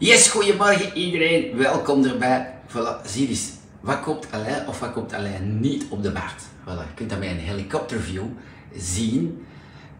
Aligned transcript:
Yes, 0.00 0.28
goedemorgen 0.28 0.96
iedereen, 0.96 1.56
welkom 1.56 2.04
erbij. 2.04 2.54
Voilà, 2.68 3.06
zie 3.06 3.28
eens, 3.28 3.50
wat 3.80 4.00
koopt 4.00 4.32
Alain 4.32 4.68
of 4.68 4.80
wat 4.80 4.92
koopt 4.92 5.12
Alain 5.12 5.60
niet 5.60 5.84
op 5.88 6.02
de 6.02 6.12
markt? 6.12 6.44
Voilà, 6.64 6.88
je 6.88 6.94
kunt 6.94 7.10
dat 7.10 7.18
met 7.18 7.28
een 7.28 7.36
helikopterview 7.36 8.24
zien. 8.76 9.46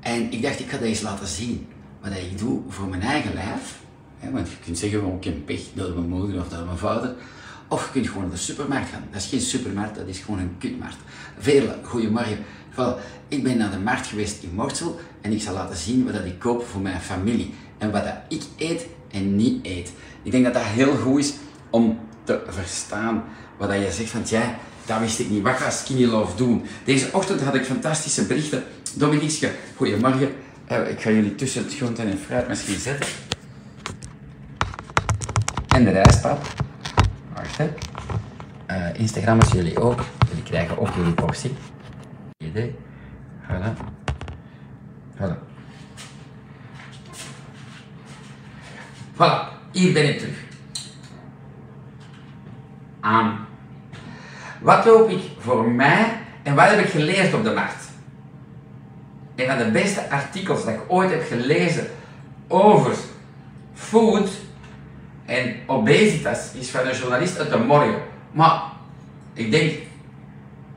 En 0.01 0.33
ik 0.33 0.43
dacht, 0.43 0.61
ik 0.61 0.69
ga 0.69 0.77
dat 0.77 0.87
eens 0.87 1.01
laten 1.01 1.27
zien. 1.27 1.67
Wat 2.01 2.13
ik 2.13 2.39
doe 2.39 2.61
voor 2.69 2.89
mijn 2.89 3.03
eigen 3.03 3.35
lijf. 3.35 3.79
Want 4.33 4.49
je 4.49 4.57
kunt 4.65 4.79
zeggen, 4.79 5.17
ik 5.17 5.25
heb 5.25 5.47
pech 5.47 5.63
door 5.75 5.95
mijn 5.95 6.09
moeder 6.09 6.41
of 6.41 6.49
door 6.49 6.65
mijn 6.65 6.79
vader. 6.79 7.15
Of 7.69 7.85
je 7.85 7.93
kunt 7.93 8.07
gewoon 8.07 8.23
naar 8.23 8.33
de 8.33 8.37
supermarkt 8.37 8.91
gaan. 8.91 9.05
Dat 9.11 9.21
is 9.21 9.29
geen 9.29 9.41
supermarkt, 9.41 9.97
dat 9.97 10.07
is 10.07 10.19
gewoon 10.19 10.41
een 10.41 10.57
kutmarkt. 10.59 10.99
Veerle, 11.39 11.75
goedemorgen. 11.83 12.39
Voilà, 12.73 13.01
ik 13.29 13.43
ben 13.43 13.57
naar 13.57 13.71
de 13.71 13.79
markt 13.79 14.07
geweest 14.07 14.43
in 14.43 14.55
Mortsel 14.55 15.01
en 15.21 15.33
ik 15.33 15.43
zal 15.43 15.55
laten 15.55 15.77
zien 15.77 16.05
wat 16.05 16.25
ik 16.25 16.39
koop 16.39 16.67
voor 16.67 16.81
mijn 16.81 17.01
familie. 17.01 17.55
En 17.79 17.91
wat 17.91 18.05
ik 18.29 18.43
eet 18.57 18.87
en 19.11 19.37
niet 19.37 19.67
eet. 19.67 19.93
Ik 20.23 20.31
denk 20.31 20.45
dat 20.45 20.55
dat 20.55 20.63
heel 20.63 20.97
goed 20.97 21.19
is 21.19 21.35
om 21.71 21.99
te 22.25 22.43
verstaan 22.49 23.25
wat 23.57 23.73
je 23.73 23.93
zegt 23.93 24.11
van, 24.11 24.23
ja, 24.25 24.55
dat 24.87 25.01
wist 25.01 25.19
ik 25.19 25.31
niet. 25.31 25.43
Wat 25.43 25.57
gaat 25.57 25.73
Skinny 25.73 26.05
Love 26.05 26.37
doen? 26.37 26.65
Deze 26.85 27.09
ochtend 27.13 27.41
had 27.41 27.55
ik 27.55 27.65
fantastische 27.65 28.27
berichten. 28.27 28.65
Dominique, 28.95 29.51
goedemorgen. 29.77 30.33
Uh, 30.73 30.91
ik 30.91 31.01
ga 31.01 31.11
jullie 31.11 31.35
tussen 31.35 31.65
het 31.65 31.75
groente 31.75 32.03
en 32.03 32.19
fruit 32.19 32.49
misschien 32.49 32.79
zetten. 32.79 33.09
En 35.69 35.85
de 35.85 35.91
rijstpap. 35.91 36.47
Wacht 37.35 37.57
hè. 37.57 37.69
Uh, 38.71 39.01
Instagrammers 39.01 39.53
jullie 39.53 39.81
ook. 39.81 40.01
Jullie 40.29 40.43
krijgen 40.43 40.79
ook 40.79 40.95
jullie 40.95 41.13
portie. 41.13 41.53
Idee. 42.37 42.75
Voilà. 43.43 43.73
Voilà. 45.17 45.47
Voilà, 49.19 49.49
hier 49.79 49.93
ben 49.93 50.09
ik 50.09 50.19
terug. 50.19 50.37
Aan. 53.01 53.47
Wat 54.61 54.85
loop 54.85 55.11
ik 55.11 55.23
voor 55.39 55.71
mij 55.71 56.21
en 56.43 56.55
wat 56.55 56.71
heb 56.71 56.79
ik 56.79 56.91
geleerd 56.91 57.35
op 57.35 57.45
de 57.45 57.53
markt? 57.53 57.87
Een 59.37 59.47
van 59.47 59.59
de 59.59 59.71
beste 59.71 60.11
artikels 60.11 60.65
dat 60.65 60.75
ik 60.75 60.81
ooit 60.89 61.11
heb 61.11 61.27
gelezen 61.29 61.87
over 62.49 62.97
food 63.75 64.29
en 65.25 65.57
obesitas 65.67 66.53
is 66.53 66.71
van 66.71 66.87
een 66.87 66.97
journalist 66.97 67.39
uit 67.39 67.51
de 67.51 67.59
morgen. 67.59 68.03
Maar 68.33 68.63
ik 69.33 69.51
denk 69.51 69.73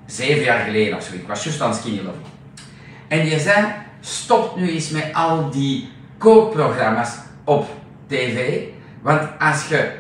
zeven 0.06 0.44
jaar 0.44 0.66
geleden 0.66 0.98
of 0.98 1.04
zo. 1.04 1.14
Ik 1.14 1.28
was 1.28 1.44
juist 1.44 1.62
aan 1.62 1.72
het 1.72 1.86
En 3.08 3.24
die 3.24 3.40
zei, 3.40 3.66
stop 4.00 4.56
nu 4.56 4.70
eens 4.70 4.90
met 4.90 5.14
al 5.14 5.50
die 5.50 5.90
kookprogramma's 6.18 7.16
op 7.44 7.70
tv. 8.08 8.64
Want 9.02 9.22
als 9.40 9.68
je 9.68 9.92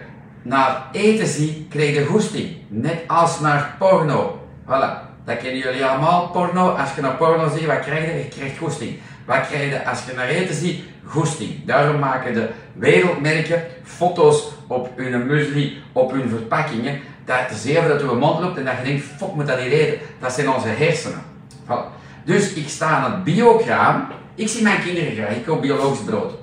naar 0.41 0.87
eten 0.91 1.27
ziet, 1.27 1.67
krijg 1.69 1.95
je 1.95 2.05
goesting. 2.05 2.55
Net 2.67 2.99
als 3.07 3.39
naar 3.39 3.75
porno. 3.79 4.47
Voilà. 4.65 5.09
Dat 5.25 5.37
kennen 5.37 5.57
jullie 5.57 5.85
allemaal, 5.85 6.29
porno. 6.29 6.69
Als 6.69 6.95
je 6.95 7.01
naar 7.01 7.15
porno 7.15 7.49
ziet, 7.49 7.65
wat 7.65 7.79
krijg 7.79 8.05
je? 8.05 8.17
Je 8.17 8.27
krijgt 8.27 8.57
goesting. 8.57 8.97
Wat 9.25 9.47
krijg 9.47 9.69
je 9.71 9.85
als 9.85 10.05
je 10.05 10.13
naar 10.15 10.27
eten 10.27 10.55
ziet? 10.55 10.83
Goesting. 11.05 11.65
Daarom 11.65 11.99
maken 11.99 12.33
de 12.33 12.49
wereldmerken 12.73 13.63
foto's 13.83 14.51
op 14.67 14.89
hun 14.95 15.25
muesli, 15.27 15.81
op 15.91 16.11
hun 16.11 16.29
verpakkingen. 16.29 16.99
Dat 17.25 17.49
de 17.49 17.55
zeven 17.55 17.87
dat 17.87 17.99
door 17.99 18.09
je 18.09 18.15
mond 18.15 18.39
loopt 18.39 18.57
en 18.57 18.65
dat 18.65 18.73
je 18.77 18.83
denkt, 18.83 19.05
fuck, 19.17 19.33
moet 19.33 19.47
dat 19.47 19.59
niet 19.61 19.71
eten. 19.71 19.99
Dat 20.19 20.33
zijn 20.33 20.49
onze 20.49 20.67
hersenen. 20.67 21.21
Voilà. 21.65 21.99
Dus 22.25 22.53
ik 22.53 22.69
sta 22.69 22.87
aan 22.87 23.11
het 23.11 23.23
biokraam. 23.23 24.07
Ik 24.35 24.47
zie 24.47 24.63
mijn 24.63 24.81
kinderen 24.81 25.13
graag. 25.13 25.35
Ik 25.35 25.45
koop 25.45 25.61
biologisch 25.61 26.03
brood. 26.05 26.33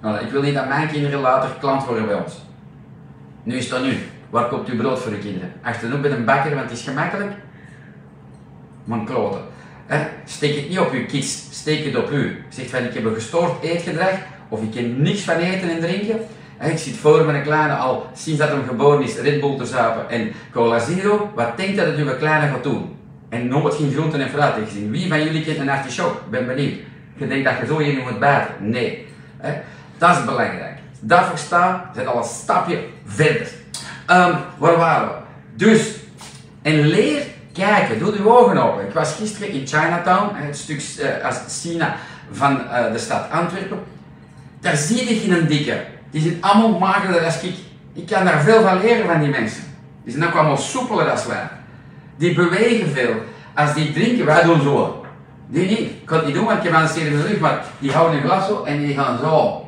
Nou, 0.00 0.18
ik 0.18 0.30
wil 0.30 0.42
niet 0.42 0.54
dat 0.54 0.68
mijn 0.68 0.88
kinderen 0.88 1.20
later 1.20 1.50
klant 1.60 1.84
worden 1.84 2.06
bij 2.06 2.14
ons. 2.14 2.34
Nu 3.42 3.56
is 3.56 3.68
dat 3.68 3.82
nu. 3.82 3.98
Waar 4.30 4.48
koopt 4.48 4.68
u 4.68 4.76
brood 4.76 4.98
voor 4.98 5.10
de 5.10 5.18
kinderen? 5.18 5.52
Achterop 5.62 6.02
bij 6.02 6.10
een 6.10 6.24
bakker, 6.24 6.54
want 6.54 6.70
het 6.70 6.78
is 6.78 6.84
gemakkelijk. 6.84 7.32
Man 8.84 9.04
kloten. 9.04 9.40
Steek 10.24 10.56
het 10.56 10.68
niet 10.68 10.78
op 10.78 10.92
uw 10.92 11.06
kids, 11.06 11.46
steek 11.50 11.84
het 11.84 11.96
op 11.96 12.10
u. 12.10 12.44
Zegt 12.48 12.70
van 12.70 12.84
ik 12.84 12.94
heb 12.94 13.04
een 13.04 13.14
gestoord 13.14 13.62
eetgedrag 13.62 14.14
of 14.48 14.62
ik 14.62 14.74
heb 14.74 14.98
niks 14.98 15.20
van 15.20 15.36
eten 15.36 15.70
en 15.70 15.80
drinken. 15.80 16.20
Ik 16.60 16.78
zit 16.78 16.96
voor 16.96 17.24
mijn 17.24 17.42
kleine 17.42 17.74
al 17.74 18.06
sinds 18.14 18.38
dat 18.38 18.48
hem 18.48 18.64
geboren 18.68 19.02
is 19.02 19.18
Red 19.18 19.40
Bull 19.40 19.58
te 19.58 19.76
en 20.08 20.32
Cola 20.52 20.78
Zero. 20.78 21.32
Wat 21.34 21.56
denkt 21.56 21.76
dat 21.76 21.86
het 21.86 21.96
uw 21.96 22.16
kleine 22.16 22.52
gaat 22.52 22.62
doen? 22.62 22.96
En 23.28 23.48
nooit 23.48 23.74
geen 23.74 23.92
groenten 23.92 24.20
en 24.20 24.28
fruit 24.28 24.54
gezien. 24.64 24.90
Wie 24.90 25.08
van 25.08 25.22
jullie 25.22 25.44
kent 25.44 25.58
een 25.58 25.70
artichok? 25.70 26.22
Ben 26.30 26.46
benieuwd. 26.46 26.74
Je 27.16 27.26
denkt 27.26 27.44
dat 27.44 27.58
je 27.60 27.66
zo 27.66 27.78
in 27.78 27.98
moet 27.98 28.18
bijten? 28.18 28.54
Nee. 28.58 29.06
Dat 30.00 30.16
is 30.16 30.24
belangrijk. 30.24 30.78
Dat 31.00 31.24
verstaan, 31.24 31.90
zet 31.94 32.06
al 32.06 32.16
een 32.16 32.24
stapje 32.24 32.84
verder. 33.06 33.48
Um, 34.06 34.36
waar 34.58 34.76
waren 34.76 35.08
we? 35.08 35.14
Dus, 35.54 35.94
en 36.62 36.86
leer 36.86 37.22
kijken, 37.52 37.98
doe 37.98 38.14
je 38.14 38.28
ogen 38.28 38.58
open. 38.58 38.86
Ik 38.86 38.94
was 38.94 39.14
gisteren 39.14 39.52
in 39.52 39.66
Chinatown, 39.66 40.34
het 40.34 40.56
stuk 40.56 40.82
uh, 41.00 41.24
als 41.24 41.36
China 41.62 41.96
van 42.32 42.60
uh, 42.60 42.92
de 42.92 42.98
stad 42.98 43.30
Antwerpen. 43.30 43.78
Daar 44.60 44.76
zie 44.76 45.08
je 45.08 45.20
geen 45.20 45.46
dikke. 45.46 45.84
Die 46.10 46.22
zijn 46.22 46.36
allemaal 46.40 46.78
magerder 46.78 47.24
als 47.24 47.40
ik. 47.40 47.54
Ik 47.92 48.06
kan 48.06 48.24
daar 48.24 48.40
veel 48.40 48.62
van 48.62 48.80
leren 48.80 49.06
van 49.06 49.20
die 49.20 49.30
mensen. 49.30 49.62
Die 50.04 50.12
zijn 50.12 50.26
ook 50.26 50.34
allemaal 50.34 50.56
soepeler 50.56 51.10
als 51.10 51.26
wij. 51.26 51.48
Die 52.16 52.34
bewegen 52.34 52.90
veel. 52.90 53.14
Als 53.54 53.74
die 53.74 53.92
drinken, 53.92 54.26
wij 54.26 54.42
doen 54.42 54.62
zo. 54.62 55.04
Die. 55.46 55.78
Ik 55.78 56.06
kan 56.06 56.16
het 56.16 56.26
niet 56.26 56.34
doen, 56.34 56.44
want 56.44 56.64
ik 56.64 56.72
heb 56.72 56.88
in 56.96 57.10
de 57.10 57.22
rug, 57.22 57.40
maar 57.40 57.64
die 57.78 57.92
houden 57.92 58.20
een 58.20 58.26
glas 58.26 58.46
zo 58.46 58.62
en 58.62 58.78
die 58.78 58.94
gaan 58.94 59.18
zo. 59.18 59.64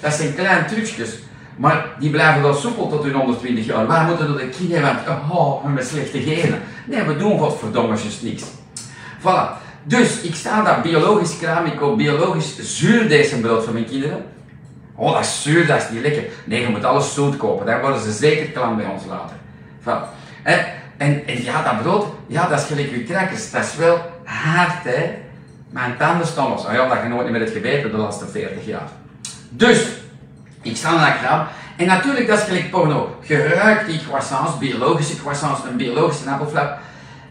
Dat 0.00 0.12
zijn 0.12 0.34
kleine 0.34 0.64
trucjes. 0.64 1.18
Maar 1.56 1.86
die 1.98 2.10
blijven 2.10 2.42
wel 2.42 2.54
soepel 2.54 2.88
tot 2.88 3.04
hun 3.04 3.12
120 3.12 3.66
jaar. 3.66 3.86
Waar 3.86 4.06
moeten 4.06 4.34
we 4.34 4.40
de 4.40 4.48
kinderen, 4.48 4.82
want 4.82 5.30
oh, 5.30 5.64
met 5.64 5.86
slechte 5.86 6.20
genen. 6.20 6.60
Nee, 6.86 7.02
we 7.02 7.16
doen 7.16 7.38
godverdomme 7.38 7.96
juist 7.96 8.22
niks. 8.22 8.42
Voilà. 9.20 9.60
Dus 9.84 10.20
ik 10.20 10.34
sta 10.34 10.62
daar 10.62 10.80
biologisch 10.80 11.38
kraam, 11.38 11.66
ik 11.66 11.76
koop 11.76 11.96
biologisch 11.96 12.78
zuurdesembrood 12.78 13.64
voor 13.64 13.72
mijn 13.72 13.84
kinderen. 13.84 14.24
Oh, 14.94 15.12
dat 15.12 15.20
is 15.20 15.42
zuur, 15.42 15.66
dat 15.66 15.82
is 15.82 15.90
niet 15.90 16.02
lekker. 16.02 16.22
Nee, 16.44 16.60
je 16.60 16.68
moet 16.68 16.84
alles 16.84 17.14
zoet 17.14 17.36
kopen, 17.36 17.66
dan 17.66 17.80
worden 17.80 18.00
ze 18.00 18.12
zeker 18.12 18.46
klant 18.46 18.76
bij 18.76 18.86
ons 18.86 19.02
later. 19.08 19.36
Voilà. 19.80 20.08
En, 20.42 20.64
en, 20.96 21.26
en, 21.26 21.42
ja, 21.42 21.62
dat 21.62 21.82
brood, 21.82 22.06
ja, 22.26 22.48
dat 22.48 22.60
is 22.60 22.66
gelijk 22.66 22.90
uw 22.90 23.04
crackers. 23.04 23.50
Dat 23.50 23.64
is 23.64 23.76
wel 23.76 23.98
hard, 24.24 24.84
hè. 24.84 25.14
Mijn 25.70 25.96
tanden 25.96 26.26
staan. 26.26 26.52
Oh 26.52 26.72
ja, 26.72 26.88
dat 26.88 27.02
je 27.02 27.08
nooit 27.08 27.30
meer 27.30 27.40
het 27.40 27.50
gebeten 27.50 27.90
de 27.90 27.96
laatste 27.96 28.26
40 28.26 28.66
jaar. 28.66 28.88
Dus, 29.56 29.86
ik 30.62 30.76
sta 30.76 30.94
naar 30.94 31.20
raam. 31.22 31.46
En 31.76 31.86
natuurlijk, 31.86 32.26
dat 32.26 32.38
is 32.38 32.44
gelijk 32.44 32.70
porno. 32.70 33.16
Je 33.20 33.82
die 33.86 34.00
croissants, 34.08 34.58
biologische 34.58 35.16
croissants, 35.16 35.60
een 35.64 35.76
biologische 35.76 36.30
appelflap. 36.30 36.78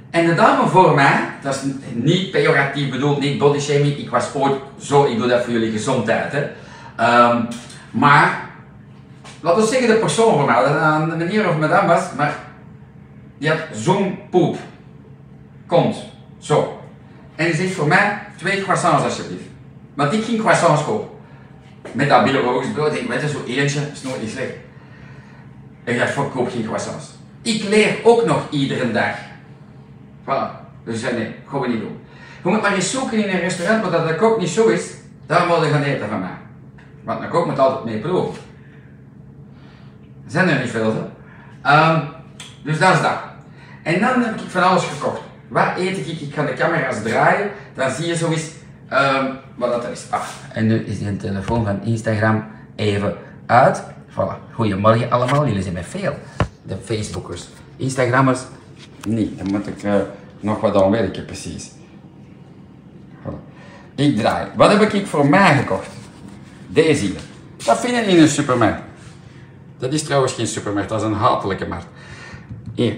En 0.09 0.25
de 0.25 0.33
dame 0.33 0.67
voor 0.67 0.95
mij, 0.95 1.29
dat 1.41 1.55
is 1.55 1.61
niet 1.93 2.31
pejoratief 2.31 2.89
bedoeld, 2.89 3.19
niet 3.19 3.37
body 3.37 3.59
shaming. 3.59 3.97
Ik 3.97 4.09
was 4.09 4.33
ooit 4.33 4.55
zo, 4.79 5.05
ik 5.05 5.17
doe 5.17 5.27
dat 5.27 5.43
voor 5.43 5.53
jullie 5.53 5.71
gezondheid. 5.71 6.31
Hè. 6.31 6.41
Um, 7.29 7.47
maar, 7.91 8.49
laten 9.39 9.61
we 9.61 9.67
zeggen 9.67 9.87
de 9.87 9.95
persoon 9.95 10.33
voor 10.33 10.45
mij, 10.45 10.63
de 11.09 11.15
meneer 11.15 11.49
of 11.49 11.57
madame 11.57 11.87
was, 11.87 12.03
maar 12.17 12.35
die 13.37 13.49
had 13.49 13.59
zo'n 13.73 14.19
poep. 14.29 14.57
Komt, 15.67 15.95
zo. 16.39 16.81
En 17.35 17.45
die 17.45 17.55
zegt 17.55 17.73
voor 17.73 17.87
mij, 17.87 18.19
twee 18.37 18.61
croissants 18.61 19.03
alsjeblieft. 19.03 19.45
Want 19.93 20.13
ik 20.13 20.23
ging 20.23 20.39
croissants 20.39 20.83
kopen 20.83 21.10
met 21.91 22.09
dat 22.09 22.23
biologisch 22.23 22.71
brood, 22.71 22.95
ik 22.95 23.07
weet 23.07 23.21
zo 23.21 23.43
eentje, 23.47 23.79
is 23.93 24.03
nooit 24.03 24.21
niet 24.21 24.31
slecht. 24.31 24.53
En 25.83 25.93
je 25.93 26.07
verkoop 26.07 26.51
geen 26.51 26.63
croissants. 26.63 27.05
Ik 27.41 27.63
leer 27.63 27.95
ook 28.03 28.25
nog 28.25 28.47
iedere 28.49 28.91
dag. 28.91 29.15
Voilà. 30.23 30.61
Dus 30.83 31.01
nee, 31.01 31.35
gaan 31.47 31.59
we 31.59 31.67
niet 31.67 31.79
doen. 31.79 31.99
Je 32.43 32.49
moet 32.49 32.61
maar 32.61 32.73
eens 32.73 32.91
zoeken 32.91 33.23
in 33.23 33.29
een 33.29 33.39
restaurant, 33.39 33.81
maar 33.81 33.91
dat 33.91 34.07
de 34.07 34.15
kok 34.15 34.39
niet 34.39 34.49
zo 34.49 34.67
is, 34.67 34.91
daar 35.25 35.47
moet 35.47 35.65
je 35.65 35.71
gaan 35.71 35.83
eten 35.83 36.09
van 36.09 36.19
mij. 36.19 36.37
Want 37.03 37.21
de 37.21 37.27
kok 37.27 37.45
moet 37.45 37.59
altijd 37.59 37.85
mee 37.85 37.99
proeven. 37.99 38.43
Zijn 40.27 40.49
er 40.49 40.59
niet 40.59 40.69
veel, 40.69 40.93
hè? 40.93 41.93
Um, 41.93 42.01
dus 42.63 42.79
dat 42.79 42.93
is 42.93 43.01
dat. 43.01 43.19
En 43.83 43.99
dan 43.99 44.23
heb 44.23 44.41
ik 44.41 44.49
van 44.49 44.63
alles 44.63 44.83
gekocht. 44.83 45.21
Wat 45.47 45.77
eet 45.77 45.97
ik? 45.97 46.21
Ik 46.21 46.33
ga 46.33 46.45
de 46.45 46.53
camera's 46.53 47.01
draaien, 47.03 47.51
dan 47.73 47.91
zie 47.91 48.07
je 48.07 48.15
zo 48.15 48.31
eens 48.31 48.49
Um, 48.93 49.37
wat 49.55 49.71
dat 49.71 49.83
er 49.83 49.91
is. 49.91 50.05
Ah, 50.09 50.21
en 50.53 50.67
nu 50.67 50.85
is 50.85 50.99
die 50.99 51.17
telefoon 51.17 51.65
van 51.65 51.83
Instagram 51.83 52.45
even 52.75 53.15
uit. 53.45 53.83
Voilà. 54.09 54.53
Goedemorgen 54.53 55.11
allemaal, 55.11 55.47
jullie 55.47 55.61
zijn 55.61 55.73
met 55.73 55.85
veel. 55.85 56.13
De 56.63 56.75
Facebookers. 56.83 57.47
Instagrammers, 57.75 58.39
niet. 59.07 59.37
Dan 59.37 59.47
moet 59.51 59.67
ik 59.67 59.83
uh, 59.83 59.95
nog 60.39 60.61
wat 60.61 60.83
aan 60.83 60.91
werken, 60.91 61.25
precies. 61.25 61.71
Voilà. 63.21 63.35
Ik 63.95 64.17
draai. 64.17 64.47
Wat 64.55 64.71
heb 64.71 64.81
ik 64.81 65.07
voor 65.07 65.29
mij 65.29 65.57
gekocht? 65.57 65.87
Deze 66.67 67.05
hier. 67.05 67.19
Dat 67.65 67.79
vind 67.79 67.95
je 67.95 68.01
in 68.01 68.19
een 68.19 68.27
supermarkt. 68.27 68.81
Dat 69.77 69.93
is 69.93 70.03
trouwens 70.03 70.33
geen 70.33 70.47
supermarkt, 70.47 70.89
dat 70.89 71.01
is 71.01 71.07
een 71.07 71.13
hatelijke 71.13 71.67
markt. 71.67 71.87
Hier. 72.73 72.95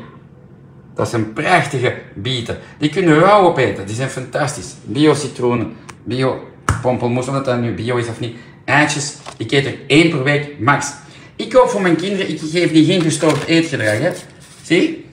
Dat 0.96 1.10
zijn 1.10 1.34
prachtige 1.34 1.96
bieten. 2.14 2.58
Die 2.78 2.90
kunnen 2.90 3.16
we 3.16 3.20
rauw 3.20 3.48
opeten. 3.48 3.86
Die 3.86 3.96
zijn 3.96 4.10
fantastisch. 4.10 4.74
Bio 4.84 5.14
citroenen 5.14 5.76
bio 6.04 6.48
pompelmoes, 6.82 7.28
of 7.28 7.44
dat 7.44 7.60
nu 7.60 7.74
bio 7.74 7.98
is 7.98 8.08
of 8.08 8.20
niet. 8.20 8.36
eitjes. 8.66 9.16
Ik 9.38 9.52
eet 9.52 9.66
er 9.66 9.76
één 9.88 10.10
per 10.10 10.24
week, 10.24 10.60
max. 10.60 10.92
Ik 11.36 11.50
koop 11.50 11.70
voor 11.70 11.82
mijn 11.82 11.96
kinderen, 11.96 12.30
ik 12.30 12.40
geef 12.40 12.72
die 12.72 12.86
geen 12.86 13.02
gestoord 13.02 13.46
eetgedrag. 13.46 14.00
Hè. 14.00 14.12
Zie? 14.62 15.06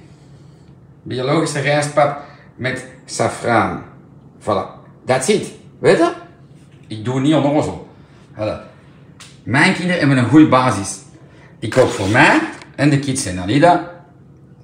Biologische 1.03 1.61
rijstpap 1.61 2.21
met 2.57 2.87
safraan. 3.05 3.85
Voilà. 4.41 4.79
That's 5.07 5.29
it. 5.29 5.53
Weet 5.79 5.99
je? 5.99 6.13
Ik 6.87 7.05
doe 7.05 7.21
niet 7.21 7.35
onnozel. 7.35 7.89
Voilà. 8.35 8.69
Mijn 9.43 9.75
kinderen 9.75 9.99
hebben 9.99 10.19
een 10.19 10.29
goede 10.29 10.49
basis. 10.49 10.99
Ik 11.59 11.71
koop 11.71 11.91
voor 11.91 12.09
mij 12.09 12.41
en 12.77 12.91
de 12.91 12.99
kids 12.99 13.27
en 13.27 13.39
Alida 13.39 13.90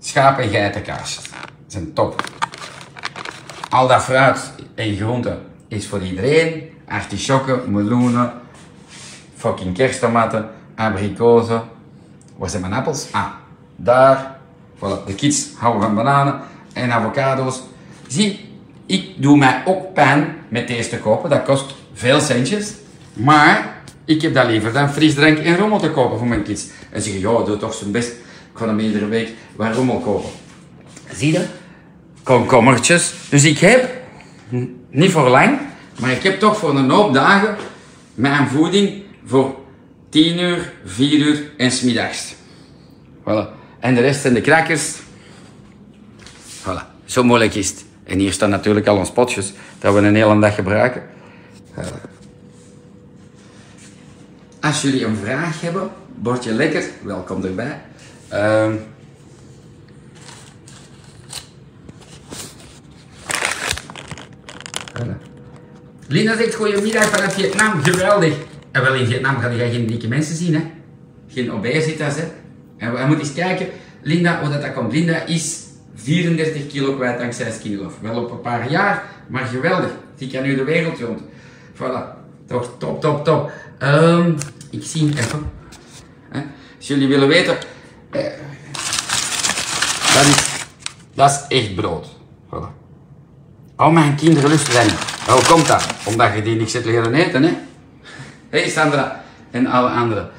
schapen 0.07 0.45
en 0.45 0.51
geitenkaasjes. 0.51 1.25
Dat 1.25 1.51
zijn 1.67 1.93
top. 1.93 2.23
Al 3.69 3.89
dat 3.89 4.03
fruit 4.03 4.53
en 4.75 4.97
groenten 4.97 5.43
is 5.69 5.87
voor 5.87 6.03
iedereen. 6.03 6.71
Artisjokken, 6.89 7.73
meloenen, 7.73 8.33
fucking 9.37 9.75
kersttomaten, 9.75 10.49
abrikozen. 10.75 11.63
Waar 12.37 12.51
zijn 12.51 12.63
mijn 12.63 12.75
appels? 12.75 13.09
Ah, 13.11 13.27
daar. 13.77 14.35
Voilà. 14.77 15.05
De 15.07 15.15
kids 15.15 15.47
houden 15.59 15.83
van 15.83 15.95
bananen 15.95 16.41
en 16.73 16.93
avocado's. 16.93 17.63
Zie, 18.07 18.51
ik 18.87 19.23
doe 19.23 19.37
mij 19.37 19.63
ook 19.65 19.95
pijn 19.95 20.37
met 20.49 20.69
deze 20.69 20.89
te 20.89 20.99
kopen. 20.99 21.31
Dat 21.31 21.43
kost 21.43 21.75
veel 21.93 22.21
centjes. 22.21 22.75
Maar 23.13 23.83
ik 24.05 24.23
heb 24.23 24.35
dat 24.35 24.47
liever 24.47 24.73
dan 24.73 24.91
frisdrank 24.91 25.39
en 25.39 25.57
rommel 25.57 25.79
te 25.79 25.91
kopen 25.91 26.19
voor 26.19 26.27
mijn 26.27 26.43
kids. 26.43 26.67
En 26.91 27.03
zeggen, 27.03 27.21
ja, 27.21 27.45
doe 27.45 27.57
toch 27.57 27.75
zijn 27.75 27.91
best. 27.91 28.13
Ga 28.57 28.67
hem 28.67 28.79
iedere 28.79 29.07
week 29.07 29.35
waar 29.57 29.75
rommel 29.75 29.99
kopen. 29.99 30.31
Zie 31.13 31.33
je? 31.33 31.45
Komkommertjes. 32.23 33.15
Dus 33.29 33.45
ik 33.45 33.59
heb, 33.59 33.91
niet 34.91 35.11
voor 35.11 35.29
lang, 35.29 35.59
maar 36.01 36.11
ik 36.11 36.23
heb 36.23 36.39
toch 36.39 36.57
voor 36.57 36.77
een 36.77 36.91
hoop 36.91 37.15
dagen 37.15 37.57
mijn 38.15 38.49
voeding 38.49 39.03
voor 39.27 39.57
10 40.09 40.39
uur, 40.39 40.73
4 40.85 41.19
uur 41.19 41.51
en 41.57 41.71
smiddags. 41.71 42.35
Voilà. 43.21 43.55
En 43.81 43.95
de 43.95 44.01
rest 44.01 44.21
zijn 44.21 44.35
de 44.35 44.41
crackers. 44.41 44.95
Voilà. 46.63 47.05
Zo 47.05 47.25
moeilijk 47.25 47.55
is 47.55 47.69
het. 47.69 47.85
En 48.05 48.19
hier 48.19 48.33
staan 48.33 48.51
natuurlijk 48.51 48.87
al 48.87 48.97
ons 48.97 49.13
potjes 49.13 49.53
dat 49.79 49.95
we 49.95 50.01
een 50.01 50.15
hele 50.15 50.41
dag 50.41 50.55
gebruiken. 50.55 51.03
Als 54.61 54.83
jullie 54.83 55.05
een 55.05 55.17
vraag 55.17 55.61
hebben, 55.61 55.91
bordje 56.15 56.53
lekker, 56.53 56.85
welkom 57.03 57.45
erbij. 57.45 57.81
Ehm 58.37 58.75
voilà. 64.95 65.17
Lina 66.09 66.37
zegt 66.37 66.55
goedemiddag 66.55 67.05
vanuit 67.05 67.33
Vietnam, 67.33 67.83
geweldig. 67.83 68.35
En 68.71 68.83
wel 68.83 68.95
in 68.95 69.07
Vietnam 69.07 69.39
ga 69.39 69.49
je 69.49 69.71
geen 69.71 69.87
dikke 69.87 70.09
mensen 70.09 70.37
zien, 70.37 70.55
hè? 70.55 70.61
Geen 71.29 71.53
obesitas, 71.53 72.15
hè? 72.17 72.25
En 72.77 72.93
we 72.93 72.99
moeten 73.07 73.27
eens 73.27 73.35
kijken, 73.35 73.67
Linda, 74.03 74.41
hoe 74.41 74.51
dat, 74.51 74.63
dat 74.63 74.73
komt. 74.73 74.93
Linda 74.93 75.27
is 75.27 75.65
34 75.95 76.67
kilo 76.67 76.95
kwijt 76.95 77.19
dankzij 77.19 77.51
Skinny 77.51 77.83
Love. 77.83 77.97
Wel 78.01 78.23
op 78.23 78.31
een 78.31 78.41
paar 78.41 78.71
jaar, 78.71 79.03
maar 79.29 79.45
geweldig. 79.45 79.91
Die 80.17 80.31
kan 80.31 80.43
nu 80.43 80.55
de 80.55 80.65
wereld 80.65 81.01
rond. 81.01 81.21
Voilà. 81.75 82.15
Toch 82.47 82.71
top, 82.79 83.01
top, 83.01 83.25
top. 83.25 83.53
Ehm, 83.79 84.33
ik 84.71 84.83
zie 84.85 85.09
hem 85.09 85.17
even. 85.19 85.51
Als 86.77 86.87
jullie 86.87 87.09
willen 87.09 87.29
weten, 87.29 87.57
dat, 90.15 90.25
is, 90.25 90.67
dat 91.15 91.47
is 91.49 91.59
echt 91.59 91.75
brood. 91.75 92.07
Voilà. 92.47 92.85
Al 93.77 93.91
mijn 93.91 94.15
kinderen 94.17 94.51
lusten 94.51 94.85
niet. 94.85 95.15
Hoe 95.27 95.45
komt 95.49 95.67
dat? 95.67 95.87
Omdat 96.05 96.35
je 96.35 96.43
die 96.43 96.57
niks 96.57 96.73
hebt 96.73 96.85
leren 96.85 97.15
eten, 97.15 97.43
hè? 97.43 97.49
Hé 98.49 98.61
hey 98.61 98.69
Sandra 98.69 99.25
en 99.51 99.67
alle 99.67 99.89
anderen. 99.89 100.31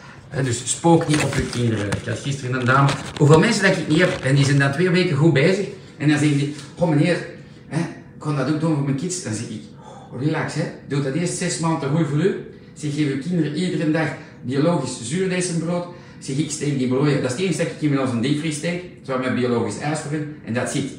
Dus 0.44 0.62
spook 0.66 1.08
niet 1.08 1.24
op 1.24 1.36
je 1.36 1.42
kinderen. 1.42 1.86
Ik 1.86 2.08
had 2.08 2.20
gisteren 2.20 2.60
een 2.60 2.66
dame. 2.66 2.90
Hoeveel 3.18 3.40
mensen 3.40 3.64
dat 3.64 3.78
ik 3.78 3.88
niet 3.88 4.00
heb, 4.00 4.24
en 4.24 4.36
die 4.36 4.46
zijn 4.46 4.60
dan 4.60 4.72
twee 4.72 4.90
weken 4.90 5.16
goed 5.16 5.34
bezig. 5.34 5.68
En 5.98 6.10
dan 6.10 6.18
zeggen 6.18 6.38
die, 6.38 6.56
goh 6.78 6.90
meneer, 6.90 7.26
hè, 7.68 7.80
ik 7.80 8.20
kan 8.20 8.36
dat 8.36 8.50
ook 8.50 8.60
doen 8.60 8.76
voor 8.76 8.84
mijn 8.84 8.98
kids. 8.98 9.24
Dan 9.24 9.34
zeg 9.34 9.50
ik, 9.50 9.62
oh, 9.82 10.22
relax 10.22 10.54
hè, 10.54 10.64
doe 10.88 11.02
dat 11.02 11.14
eerst 11.14 11.38
zes 11.38 11.60
maanden 11.60 11.90
goed 11.90 12.08
voor 12.08 12.18
u. 12.18 12.52
Geef 12.80 13.14
uw 13.14 13.22
kinderen 13.22 13.56
iedere 13.56 13.92
dag 13.92 14.08
biologisch 14.42 15.00
zuurdesembrood. 15.02 15.86
Zeg, 16.20 16.38
ik 16.38 16.52
steek 16.52 16.78
die 16.78 16.88
brood, 16.88 17.06
dat 17.06 17.24
is 17.24 17.32
het 17.32 17.40
enige 17.40 17.58
dat 17.58 17.68
ik 17.68 17.82
in 17.82 17.98
een 17.98 18.22
diepvries 18.22 18.56
steek. 18.56 18.84
Zo 19.04 19.18
met 19.18 19.36
biologisch 19.36 19.80
ijs 19.80 20.00
voor 20.00 20.18
en 20.46 20.54
dat 20.54 20.70
zit. 20.70 20.92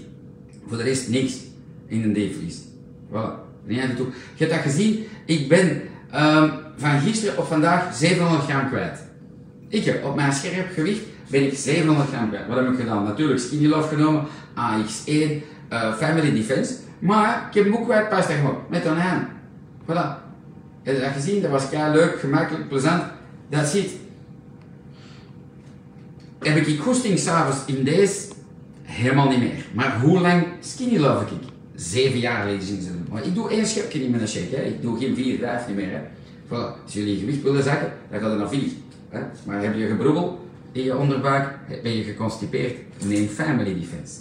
Voor 0.66 0.76
de 0.76 0.82
rest 0.82 1.08
niks 1.08 1.34
in 1.86 2.02
een 2.02 2.12
diepvries. 2.12 2.58
Voilà. 3.10 3.46
Je 3.66 3.80
hebt 4.36 4.50
dat 4.52 4.60
gezien, 4.60 5.04
ik 5.24 5.48
ben 5.48 5.82
um, 6.14 6.50
van 6.76 7.00
gisteren 7.00 7.38
op 7.38 7.46
vandaag 7.46 7.94
700 7.94 8.42
gram 8.44 8.68
kwijt. 8.68 8.98
Ik 9.68 10.00
op 10.04 10.14
mijn 10.14 10.32
scherp 10.32 10.72
gewicht 10.72 11.02
ben 11.30 11.42
ik 11.46 11.54
700 11.54 12.08
gram 12.08 12.28
kwijt. 12.28 12.46
Wat 12.46 12.56
heb 12.56 12.68
ik 12.68 12.78
gedaan? 12.78 13.04
Natuurlijk 13.04 13.40
Skinny 13.40 13.66
Love 13.66 13.96
genomen, 13.96 14.24
AX1, 14.54 15.10
uh, 15.10 15.94
Family 15.94 16.32
Defense. 16.32 16.74
Maar 16.98 17.46
ik 17.48 17.54
heb 17.54 17.64
hem 17.64 17.76
ook 17.76 17.84
kwijt 17.84 18.08
pas 18.08 18.26
gewoon, 18.26 18.58
met 18.68 18.84
een 18.84 18.96
hand. 18.96 19.26
Voilà. 19.82 20.26
Heb 20.82 20.94
je 20.94 21.00
dat 21.00 21.12
gezien? 21.12 21.42
Dat 21.42 21.50
was 21.50 21.68
kei 21.68 21.92
leuk, 21.92 22.20
gemakkelijk, 22.20 22.68
plezant. 22.68 23.02
Dat 23.48 23.66
zit. 23.66 23.90
Heb 26.38 26.66
ik 26.66 26.80
goesting 26.80 27.18
s'avonds 27.18 27.58
in 27.66 27.84
deze? 27.84 28.26
Helemaal 28.82 29.28
niet 29.28 29.38
meer. 29.38 29.64
Maar 29.72 30.00
hoe 30.00 30.20
lang 30.20 30.46
Skinny 30.60 30.98
Love 30.98 31.24
ik? 31.24 31.48
Zeven 31.74 32.18
jaar 32.18 32.46
ladies 32.46 32.70
en 32.70 32.76
gentlemen. 32.76 33.24
Ik 33.24 33.34
doe 33.34 33.50
één 33.50 33.66
schepje 33.66 34.08
met 34.08 34.20
een 34.20 34.28
shake. 34.28 34.56
Hè. 34.56 34.62
Ik 34.62 34.82
doe 34.82 34.98
geen 34.98 35.14
vier, 35.14 35.38
vijf 35.38 35.66
niet 35.66 35.76
meer. 35.76 35.90
Hè. 35.90 36.00
Voilà. 36.46 36.82
Als 36.84 36.92
jullie 36.92 37.18
gewicht 37.18 37.42
willen 37.42 37.62
zakken, 37.62 37.92
dan 38.10 38.20
gaat 38.20 38.30
het 38.30 38.38
naar 38.38 38.48
vier. 38.48 38.70
Hè? 39.08 39.20
Maar 39.46 39.62
heb 39.62 39.74
je 39.74 39.86
gebroebel 39.86 40.48
in 40.72 40.82
je 40.82 40.96
onderbuik, 40.96 41.58
ben 41.82 41.96
je 41.96 42.02
geconstipeerd, 42.02 42.76
neem 43.04 43.28
Family 43.28 43.74
Defense. 43.74 44.20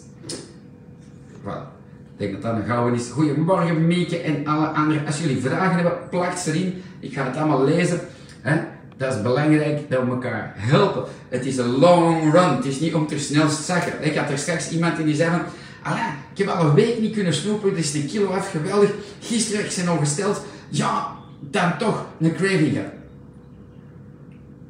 Voilà. 1.43 1.75
Ik 2.17 2.23
denk 2.23 2.31
dat 2.31 2.41
dat 2.41 2.61
een 2.61 2.67
gouden 2.67 2.99
is. 2.99 3.09
Goedemorgen 3.09 3.87
Mieke 3.87 4.17
en 4.17 4.47
alle 4.47 4.67
anderen. 4.67 5.05
Als 5.05 5.19
jullie 5.19 5.41
vragen 5.41 5.75
hebben, 5.75 5.97
plakt 6.09 6.39
ze 6.39 6.51
erin. 6.51 6.81
Ik 6.99 7.13
ga 7.13 7.25
het 7.25 7.35
allemaal 7.35 7.63
lezen. 7.63 7.99
Hè? 8.41 8.59
Dat 8.97 9.13
is 9.13 9.21
belangrijk 9.21 9.89
dat 9.89 10.03
we 10.03 10.09
elkaar 10.09 10.53
helpen. 10.55 11.03
Het 11.29 11.45
is 11.45 11.57
een 11.57 11.77
long 11.77 12.33
run. 12.33 12.55
Het 12.55 12.65
is 12.65 12.79
niet 12.79 12.94
om 12.94 13.07
te 13.07 13.19
snel 13.19 13.49
zakken. 13.49 13.94
Ik 13.99 14.15
had 14.15 14.29
er 14.29 14.38
straks 14.38 14.69
iemand 14.69 14.99
in 14.99 15.05
die 15.05 15.15
zei 15.15 15.29
van... 15.29 15.41
Alain, 15.83 16.13
ik 16.31 16.38
heb 16.38 16.47
al 16.47 16.65
een 16.65 16.73
week 16.73 16.99
niet 16.99 17.13
kunnen 17.13 17.33
snoepen, 17.33 17.75
dus 17.75 17.91
de 17.91 18.05
kilo 18.05 18.27
af, 18.27 18.51
geweldig. 18.51 18.91
Gisteren, 19.19 19.65
ik 19.65 19.71
zijn 19.71 19.89
ongesteld. 19.89 20.41
Ja, 20.69 21.15
dan 21.39 21.77
toch 21.77 22.05
een 22.19 22.35
craving. 22.35 22.77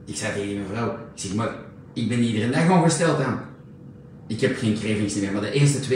Ik 0.05 0.15
zei 0.15 0.33
tegen 0.33 0.53
mijn 0.53 0.65
vrouw, 0.73 0.91
ik 0.91 0.97
zeg 1.15 1.33
maar, 1.33 1.49
ik 1.93 2.09
ben 2.09 2.19
iedere 2.19 2.49
dag 2.49 2.69
ongesteld 2.69 3.21
aan. 3.21 3.39
Ik 4.27 4.41
heb 4.41 4.57
geen 4.57 4.73
cravings 4.73 5.15
meer, 5.15 5.31
maar 5.31 5.41
de 5.41 5.51
eerste 5.51 5.79
2,5 5.79 5.87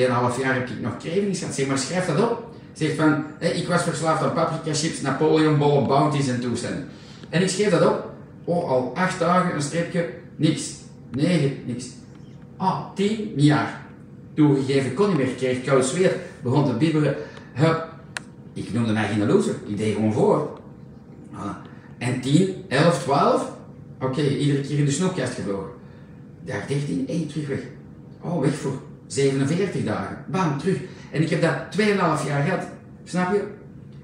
jaar 0.41 0.53
heb 0.53 0.69
ik 0.69 0.81
nog 0.81 0.97
cravings 0.97 1.39
gehad. 1.39 1.55
Zeg 1.55 1.67
maar, 1.67 1.77
schrijf 1.77 2.05
dat 2.05 2.29
op. 2.29 2.45
Zeg 2.73 2.95
van, 2.95 3.23
ik 3.39 3.67
was 3.67 3.83
verslaafd 3.83 4.23
aan 4.23 4.33
paprika 4.33 4.77
chips, 4.77 5.01
Napoleon 5.01 5.57
bollen, 5.57 5.87
bounties 5.87 6.27
en 6.27 6.39
toestanden. 6.39 6.87
En 7.29 7.41
ik 7.41 7.49
schreef 7.49 7.69
dat 7.69 7.85
op. 7.85 8.10
Oh, 8.51 8.69
al 8.69 8.91
8 8.95 9.19
dagen, 9.19 9.55
een 9.55 9.61
streepje, 9.61 10.09
niks. 10.35 10.75
9, 11.11 11.57
niks. 11.65 11.89
Ah, 12.57 12.93
10, 12.95 13.33
jaar. 13.35 13.81
Toegegeven 14.33 14.93
kon 14.93 15.07
niet 15.07 15.17
meer, 15.17 15.27
kreeg 15.27 15.63
koud 15.63 15.85
zweer, 15.85 16.15
begon 16.43 16.65
te 16.65 16.73
bibberen. 16.73 17.15
Hup. 17.53 17.89
Ik 18.53 18.73
noemde 18.73 18.93
mij 18.93 19.07
geen 19.07 19.25
loser, 19.25 19.55
ik 19.67 19.77
deed 19.77 19.95
gewoon 19.95 20.13
voor. 20.13 20.59
En 21.97 22.21
10, 22.21 22.55
11, 22.67 23.03
12, 23.03 23.51
Oké, 24.01 24.21
iedere 24.21 24.61
keer 24.61 24.77
in 24.77 24.85
de 24.85 24.91
snoepkast 24.91 25.33
gevlogen. 25.33 25.69
Dag 26.45 26.67
13, 26.67 27.07
één 27.07 27.27
terug 27.27 27.47
weg. 27.47 27.59
Oh, 28.21 28.41
weg 28.41 28.55
voor 28.55 28.81
47 29.07 29.83
dagen. 29.83 30.25
Bam, 30.27 30.57
terug. 30.57 30.77
En 31.11 31.21
ik 31.21 31.29
heb 31.29 31.41
dat 31.41 31.77
2,5 31.79 32.27
jaar 32.27 32.43
gehad. 32.43 32.67
Snap 33.03 33.33
je? 33.33 33.43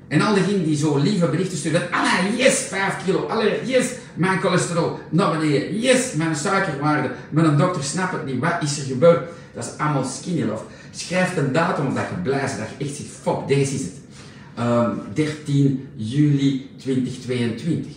En 0.08 0.22
al 0.22 0.34
diegenen 0.34 0.64
die 0.64 0.78
zo 0.78 0.98
lieve 0.98 1.28
berichten 1.28 1.58
sturen, 1.58 1.92
ah 1.92 2.38
yes, 2.38 2.60
5 2.60 3.04
kilo, 3.06 3.26
allee, 3.26 3.66
yes, 3.66 3.92
mijn 4.14 4.40
cholesterol 4.40 5.00
naar 5.10 5.38
beneden, 5.38 5.80
yes, 5.80 6.14
mijn 6.14 6.36
suikerwaarde, 6.36 7.12
mijn 7.30 7.58
dokter 7.58 7.84
snapt 7.84 8.12
het 8.12 8.26
niet, 8.26 8.40
wat 8.40 8.62
is 8.62 8.80
er 8.80 8.86
gebeurd? 8.86 9.30
Dat 9.54 9.66
is 9.66 9.72
allemaal 9.78 10.04
skinny 10.04 10.44
love. 10.44 10.64
Schrijf 10.92 11.38
een 11.38 11.52
datum 11.52 11.94
dat 11.94 12.04
je 12.10 12.22
blij 12.24 12.40
bent, 12.40 12.58
dat 12.58 12.68
je 12.78 12.86
echt 12.86 12.96
ziet, 12.96 13.08
fuck, 13.22 13.48
deze 13.48 13.74
is 13.74 13.82
het. 13.82 13.94
Um, 14.60 14.64
ehm, 14.64 14.96
13 15.14 15.88
juli 15.96 16.70
2022. 16.78 17.92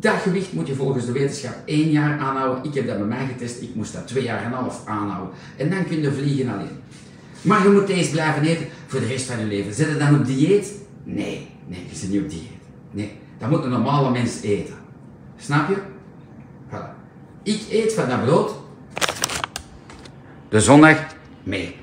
Dat 0.00 0.14
gewicht 0.14 0.52
moet 0.52 0.66
je 0.66 0.74
volgens 0.74 1.06
de 1.06 1.12
wetenschap 1.12 1.54
één 1.64 1.90
jaar 1.90 2.18
aanhouden. 2.18 2.64
Ik 2.64 2.74
heb 2.74 2.86
dat 2.86 2.98
bij 2.98 3.06
mij 3.06 3.26
getest, 3.26 3.62
ik 3.62 3.74
moest 3.74 3.92
dat 3.92 4.06
twee 4.06 4.22
jaar 4.22 4.38
en 4.38 4.44
een 4.44 4.52
half 4.52 4.82
aanhouden. 4.86 5.34
En 5.56 5.70
dan 5.70 5.86
kun 5.86 6.00
je 6.00 6.12
vliegen 6.12 6.52
alleen. 6.52 6.78
Maar 7.42 7.62
je 7.62 7.68
moet 7.68 7.86
deze 7.86 8.10
blijven 8.10 8.42
eten 8.42 8.66
voor 8.86 9.00
de 9.00 9.06
rest 9.06 9.26
van 9.26 9.38
je 9.38 9.44
leven. 9.44 9.74
Zit 9.74 9.88
je 9.88 9.96
dan 9.96 10.20
op 10.20 10.26
dieet? 10.26 10.72
Nee, 11.04 11.48
nee, 11.66 11.86
je 11.90 11.96
zit 11.96 12.10
niet 12.10 12.22
op 12.22 12.30
dieet. 12.30 12.50
Nee, 12.90 13.18
dat 13.38 13.50
moet 13.50 13.64
een 13.64 13.70
normale 13.70 14.10
mens 14.10 14.40
eten. 14.42 14.74
Snap 15.36 15.68
je? 15.68 15.76
Voilà. 16.70 16.94
Ik 17.42 17.60
eet 17.70 17.94
van 17.94 18.08
dat 18.08 18.24
brood 18.24 18.54
de 20.48 20.60
zondag 20.60 20.96
mee. 21.42 21.76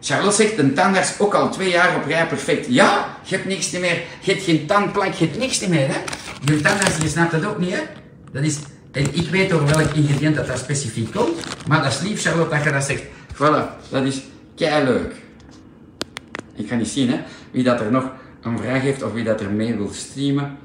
Charlotte 0.00 0.36
zegt, 0.36 0.58
een 0.58 0.74
tandarts 0.74 1.18
ook 1.18 1.34
al 1.34 1.50
twee 1.50 1.70
jaar 1.70 1.96
op 1.96 2.06
rij 2.06 2.26
perfect. 2.26 2.66
Ja, 2.68 3.16
je 3.22 3.34
hebt 3.34 3.48
niks 3.48 3.70
meer. 3.70 4.02
Je 4.20 4.32
hebt 4.32 4.44
geen 4.44 4.66
tandplak, 4.66 5.12
je 5.12 5.24
hebt 5.26 5.38
niks 5.38 5.66
meer. 5.66 5.88
Hè? 5.88 5.98
je 6.44 6.60
tandarts 6.60 6.96
je 6.96 7.08
snapt 7.08 7.30
dat 7.30 7.44
ook 7.44 7.58
niet, 7.58 7.72
hè? 7.72 7.80
Dat 8.32 8.42
is, 8.42 8.58
en 8.92 9.14
ik 9.14 9.28
weet 9.30 9.50
door 9.50 9.66
welk 9.66 9.92
ingrediënt 9.92 10.36
dat, 10.36 10.46
dat 10.46 10.58
specifiek 10.58 11.12
komt, 11.12 11.66
maar 11.68 11.82
dat 11.82 11.92
is 11.92 12.00
lief, 12.00 12.22
Charlotte, 12.22 12.54
dat 12.54 12.64
je 12.64 12.72
dat 12.72 12.84
zegt. 12.84 13.02
Voilà, 13.34 13.88
dat 13.90 14.04
is 14.04 14.22
kei 14.54 14.84
leuk. 14.84 15.14
Ik 16.56 16.68
ga 16.68 16.74
niet 16.74 16.88
zien, 16.88 17.10
hè, 17.10 17.22
wie 17.50 17.62
dat 17.62 17.80
er 17.80 17.90
nog 17.90 18.12
een 18.42 18.58
vraag 18.58 18.80
heeft 18.82 19.02
of 19.02 19.12
wie 19.12 19.24
dat 19.24 19.40
er 19.40 19.50
mee 19.50 19.74
wil 19.74 19.88
streamen. 19.88 20.58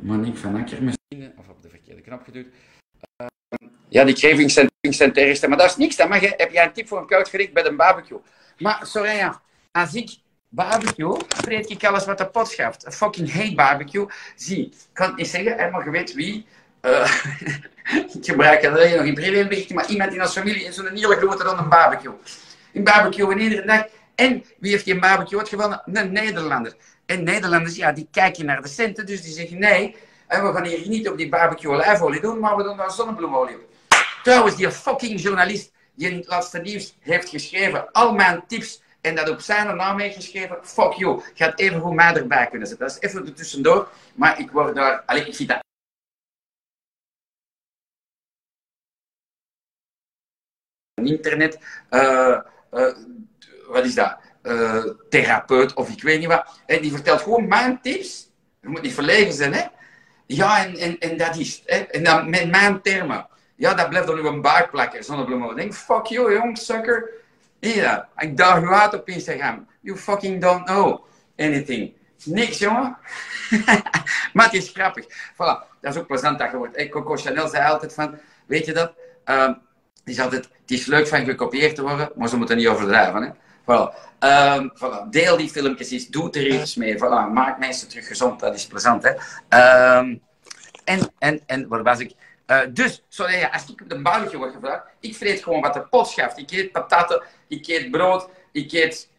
Monique 0.00 0.38
van 0.38 0.56
Akker 0.56 0.82
misschien, 0.82 1.32
of 1.36 1.48
op 1.48 1.62
de 1.62 1.68
verkeerde 1.68 2.00
knop 2.00 2.22
geduwd. 2.24 2.46
Uh, 2.46 3.68
ja, 3.88 4.04
die 4.04 4.14
cravings 4.14 4.54
zijn, 4.54 4.68
zijn 4.80 5.12
maar 5.48 5.58
dat 5.58 5.70
is 5.70 5.76
niks. 5.76 5.96
Dat 5.96 6.08
mag 6.08 6.20
je. 6.20 6.34
Heb 6.36 6.52
jij 6.52 6.64
een 6.64 6.72
tip 6.72 6.88
voor 6.88 6.98
een 6.98 7.06
koud 7.06 7.28
gericht 7.28 7.52
bij 7.52 7.64
een 7.64 7.76
barbecue? 7.76 8.18
Maar, 8.58 8.80
sorry, 8.82 9.16
ja, 9.16 9.40
als 9.72 9.94
ik 9.94 10.16
barbecue, 10.48 11.16
vreet 11.28 11.70
ik 11.70 11.84
alles 11.84 12.04
wat 12.04 12.18
de 12.18 12.26
pot 12.26 12.48
schaft. 12.48 12.86
Fucking 12.88 13.32
hate 13.32 13.54
barbecue. 13.54 14.06
Zie, 14.36 14.66
ik 14.66 14.74
kan 14.92 15.14
niet 15.14 15.28
zeggen, 15.28 15.70
maar 15.70 15.84
je 15.84 15.90
weet 15.90 16.14
wie. 16.14 16.46
Uh, 16.82 17.22
ik 18.16 18.24
gebruik 18.24 18.66
alleen 18.66 18.96
nog 18.96 19.04
in 19.04 19.14
privéberichten, 19.14 19.74
maar 19.74 19.88
iemand 19.88 20.14
in 20.14 20.20
ons 20.20 20.32
familie 20.32 20.64
is 20.64 20.74
zo'n 20.74 20.86
hele 20.86 21.16
grote 21.16 21.44
dan 21.44 21.58
een 21.58 21.68
barbecue. 21.68 22.14
Een 22.72 22.84
barbecue 22.84 23.38
iedere 23.38 23.66
dag. 23.66 23.86
En 24.14 24.44
wie 24.58 24.70
heeft 24.70 24.84
die 24.84 24.98
barbecue 24.98 25.38
uitgevonden? 25.38 25.82
Een 25.84 26.12
Nederlander. 26.12 26.76
En 27.06 27.24
Nederlanders, 27.24 27.76
ja, 27.76 27.92
die 27.92 28.08
kijken 28.10 28.46
naar 28.46 28.62
de 28.62 28.68
centen, 28.68 29.06
dus 29.06 29.22
die 29.22 29.32
zeggen 29.32 29.58
nee, 29.58 29.96
en 30.26 30.46
we 30.46 30.52
gaan 30.52 30.64
hier 30.64 30.88
niet 30.88 31.08
op 31.08 31.16
die 31.16 31.28
barbecue 31.28 31.72
olijfolie 31.72 32.20
doen, 32.20 32.38
maar 32.38 32.56
we 32.56 32.62
doen 32.62 32.76
daar 32.76 32.90
zonnebloemolie 32.90 33.54
op. 33.54 33.62
Trouwens, 34.22 34.56
die 34.56 34.70
fucking 34.70 35.20
journalist 35.20 35.72
die 35.94 36.10
in 36.10 36.16
het 36.16 36.26
laatste 36.26 36.58
nieuws 36.58 36.96
heeft 37.00 37.28
geschreven, 37.28 37.92
al 37.92 38.14
mijn 38.14 38.46
tips 38.46 38.82
en 39.00 39.14
dat 39.14 39.28
op 39.28 39.40
zijn 39.40 39.76
naam 39.76 39.98
heeft 39.98 40.14
geschreven, 40.14 40.58
fuck 40.62 40.92
you, 40.92 41.22
gaat 41.34 41.58
even 41.58 41.80
goed 41.80 41.94
mij 41.94 42.14
erbij 42.14 42.46
kunnen 42.46 42.68
zetten. 42.68 42.86
Dat 42.86 42.96
is 42.96 43.08
even 43.08 43.26
er 43.26 43.34
tussendoor, 43.34 43.88
maar 44.14 44.38
ik 44.40 44.50
word 44.50 44.74
daar, 44.74 45.02
allez, 45.06 45.26
ik 45.26 45.34
vind 45.34 45.48
dat 45.48 45.60
internet, 50.94 51.58
uh, 51.90 52.40
wat 53.72 53.84
is 53.84 53.94
dat? 53.94 54.16
Uh, 54.42 54.84
therapeut 55.08 55.74
of 55.74 55.88
ik 55.88 56.02
weet 56.02 56.18
niet 56.18 56.28
wat. 56.28 56.46
En 56.66 56.82
die 56.82 56.92
vertelt 56.92 57.20
gewoon 57.20 57.48
mijn 57.48 57.80
tips. 57.80 58.30
Je 58.60 58.68
moet 58.68 58.82
niet 58.82 58.94
verlegen 58.94 59.32
zijn, 59.32 59.54
hè? 59.54 59.64
Ja, 60.26 60.64
en, 60.64 60.76
en, 60.76 60.98
en 60.98 61.16
dat 61.16 61.36
is 61.36 61.62
hè? 61.66 61.76
En 61.76 62.04
dan 62.04 62.30
met 62.30 62.50
mijn 62.50 62.82
termen. 62.82 63.26
Ja, 63.56 63.74
dat 63.74 63.88
blijft 63.88 64.06
dan 64.06 64.16
nu 64.16 64.26
een 64.26 64.40
buik 64.40 64.70
plakken, 64.70 65.04
zonnebloemen. 65.04 65.50
Ik 65.50 65.56
denk, 65.56 65.74
fuck 65.74 66.06
you, 66.06 66.32
jong 66.32 66.58
sucker. 66.58 67.10
Ja, 67.60 68.08
ik 68.16 68.36
daag 68.36 68.62
u 68.62 68.68
uit 68.68 68.94
op 68.94 69.08
Instagram. 69.08 69.66
You 69.80 69.98
fucking 69.98 70.40
don't 70.40 70.64
know 70.64 71.04
anything. 71.36 71.94
Niks, 72.24 72.58
jongen. 72.58 72.96
maar 74.32 74.44
het 74.44 74.54
is 74.54 74.70
grappig. 74.74 75.04
Voilà, 75.32 75.78
dat 75.80 75.94
is 75.94 75.96
ook 75.96 76.06
plezant 76.06 76.38
dat. 76.38 76.50
Hey, 76.72 76.88
Coco 76.88 77.16
Chanel 77.16 77.48
zei 77.48 77.64
altijd 77.64 77.94
van, 77.94 78.18
weet 78.46 78.66
je 78.66 78.72
dat? 78.72 78.92
Uh, 79.26 79.52
die 80.04 80.14
is 80.14 80.20
altijd, 80.20 80.48
het 80.60 80.70
is 80.70 80.86
leuk 80.86 81.08
van 81.08 81.24
gekopieerd 81.24 81.74
te 81.74 81.82
worden, 81.82 82.12
maar 82.16 82.28
ze 82.28 82.36
moeten 82.36 82.56
niet 82.56 82.66
overdrijven. 82.66 83.22
Hè? 83.22 83.28
Voilà. 83.62 83.94
Um, 84.20 84.72
voilà. 84.74 85.08
Deel 85.10 85.36
die 85.36 85.50
filmpjes 85.50 85.90
eens, 85.90 86.08
doe 86.08 86.30
er 86.30 86.46
iets 86.46 86.74
mee. 86.74 86.96
Voilà. 86.96 87.32
Maak 87.32 87.58
mensen 87.58 87.88
terug 87.88 88.06
gezond, 88.06 88.40
dat 88.40 88.54
is 88.54 88.66
plezant. 88.66 89.02
Hè? 89.02 89.10
Um, 89.98 90.22
en, 90.84 91.12
en, 91.18 91.40
en, 91.46 91.68
waar 91.68 91.82
was 91.82 91.98
ik? 91.98 92.12
Uh, 92.46 92.60
dus, 92.70 93.02
sorry, 93.08 93.48
als 93.52 93.62
ik 93.62 93.80
op 93.80 93.88
de 93.88 94.02
barbecue 94.02 94.38
word 94.38 94.54
gevraagd, 94.54 94.84
ik 95.00 95.16
vreet 95.16 95.42
gewoon 95.42 95.60
wat 95.60 95.74
de 95.74 95.80
pot 95.80 96.08
schaft. 96.08 96.38
Ik 96.38 96.50
eet 96.50 96.72
pataten, 96.72 97.22
ik 97.48 97.66
eet 97.66 97.90
brood, 97.90 98.28
ik 98.52 98.72
eet 98.72 99.10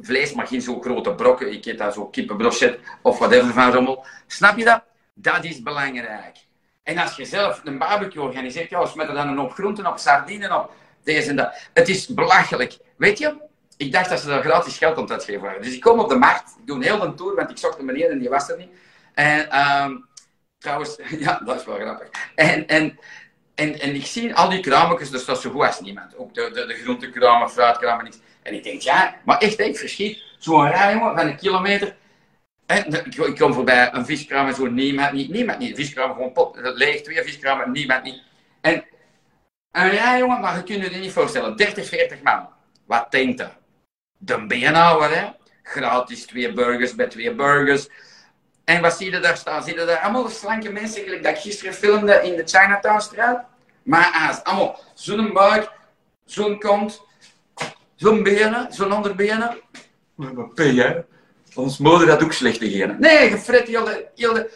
vlees, 0.00 0.32
maar 0.32 0.46
geen 0.46 0.62
zo 0.62 0.80
grote 0.80 1.14
brokken. 1.14 1.52
Ik 1.52 1.64
eet 1.64 1.78
daar 1.78 1.92
zo 1.92 2.06
kippenbrochet 2.06 2.78
of 3.02 3.18
whatever 3.18 3.52
van 3.52 3.72
rommel. 3.72 4.04
Snap 4.26 4.56
je 4.56 4.64
dat? 4.64 4.82
Dat 5.14 5.44
is 5.44 5.62
belangrijk. 5.62 6.36
En 6.82 6.98
als 6.98 7.16
je 7.16 7.24
zelf 7.24 7.60
een 7.64 7.78
barbecue 7.78 8.22
organiseert, 8.22 8.70
ja, 8.70 8.86
smet 8.86 9.08
er 9.08 9.14
dan 9.14 9.28
een 9.28 9.38
op 9.38 9.52
groenten 9.52 9.86
op, 9.86 9.98
sardinen 9.98 10.60
op, 10.60 10.72
deze 11.04 11.30
en 11.30 11.36
dat. 11.36 11.68
Het 11.72 11.88
is 11.88 12.06
belachelijk. 12.06 12.78
Weet 12.96 13.18
je, 13.18 13.34
ik 13.82 13.92
dacht 13.92 14.10
dat 14.10 14.20
ze 14.20 14.26
daar 14.26 14.42
gratis 14.42 14.78
geld 14.78 14.98
om 14.98 15.10
uitgeven 15.10 15.40
waren. 15.40 15.62
Dus 15.62 15.74
ik 15.74 15.80
kom 15.80 15.98
op 15.98 16.08
de 16.08 16.16
markt, 16.16 16.54
ik 16.58 16.66
doe 16.66 16.76
een 16.76 16.82
hele 16.82 17.14
tour, 17.14 17.34
want 17.34 17.50
ik 17.50 17.58
zocht 17.58 17.76
de 17.76 17.82
meneer 17.82 18.10
en 18.10 18.18
die 18.18 18.28
was 18.28 18.50
er 18.50 18.58
niet. 18.58 18.70
En 19.14 19.60
um, 19.60 20.06
trouwens, 20.58 20.98
ja, 21.24 21.40
dat 21.44 21.60
is 21.60 21.64
wel 21.64 21.78
grappig. 21.78 22.08
En, 22.34 22.66
en, 22.66 22.98
en, 23.54 23.80
en 23.80 23.94
ik 23.94 24.06
zie 24.06 24.34
al 24.34 24.48
die 24.48 24.60
krametjes, 24.60 25.10
dus 25.10 25.24
dat 25.24 25.36
is 25.36 25.42
zo 25.42 25.50
goed 25.50 25.66
als 25.66 25.80
niemand. 25.80 26.16
Ook 26.16 26.34
de, 26.34 26.50
de, 26.54 26.66
de 26.66 26.74
groentekramen, 26.74 27.50
fruitkramen, 27.50 28.04
niks. 28.04 28.18
En 28.42 28.54
ik 28.54 28.64
denk, 28.64 28.80
ja, 28.80 29.16
maar 29.24 29.38
echt, 29.38 29.60
ik 29.60 29.76
verschiet. 29.76 30.22
Zo'n 30.38 30.68
rij, 30.68 30.92
jongen, 30.92 31.16
van 31.16 31.26
een 31.26 31.36
kilometer. 31.36 31.96
En 32.66 33.04
ik 33.04 33.36
kom 33.38 33.54
voorbij 33.54 33.92
een 33.92 34.06
viskraam 34.06 34.46
en 34.46 34.54
zo, 34.54 34.66
niemand 34.66 35.12
niet, 35.12 35.30
niemand 35.30 35.58
niet. 35.58 35.76
Viskraam 35.76 36.12
gewoon 36.12 36.32
pot, 36.32 36.58
leeg, 36.60 37.00
twee 37.00 37.22
viskramen, 37.22 37.72
niemand 37.72 38.02
niet. 38.02 38.22
En 38.60 38.84
een 39.70 39.90
rij, 39.90 40.18
jongen, 40.18 40.40
maar 40.40 40.56
je 40.56 40.62
kunt 40.62 40.92
je 40.92 40.98
niet 40.98 41.12
voorstellen. 41.12 41.56
30, 41.56 41.88
40 41.88 42.22
man. 42.22 42.48
Wat 42.86 43.10
denkt 43.10 43.40
er? 43.40 43.60
De 44.24 44.46
beenhouwer, 44.46 45.18
hè? 45.18 45.30
Gratis 45.62 46.26
twee 46.26 46.52
burgers 46.52 46.94
bij 46.94 47.06
twee 47.06 47.34
burgers. 47.34 47.88
En 48.64 48.80
wat 48.80 48.96
zie 48.96 49.10
je 49.10 49.20
daar 49.20 49.36
staan? 49.36 49.62
Zie 49.62 49.78
je 49.78 49.84
daar 49.84 49.98
allemaal 49.98 50.28
slanke 50.28 50.72
mensen, 50.72 51.02
gelijk 51.02 51.22
dat 51.22 51.32
ik 51.32 51.38
gisteren 51.38 51.74
filmde 51.74 52.22
in 52.22 52.36
de 52.36 52.42
Chinatown-straat? 52.44 53.44
Maar 53.82 54.26
als 54.28 54.44
allemaal 54.44 54.80
zo'n 54.94 55.32
buik, 55.32 55.70
zo'n 56.24 56.58
kont, 56.58 57.02
zo'n 57.94 58.22
benen, 58.22 58.72
zo'n 58.72 58.92
onderbenen. 58.92 59.60
Maar 60.14 60.34
wat 60.34 60.54
ben 60.54 60.74
jij? 60.74 61.04
Ons 61.54 61.78
moeder 61.78 62.08
had 62.08 62.22
ook 62.22 62.32
slechte 62.32 62.70
genen. 62.70 63.00
Nee, 63.00 63.30
je 63.30 63.38
fret 63.38 63.68
heel 63.68 63.84
de, 63.84 64.06
heel 64.14 64.32
de, 64.32 64.50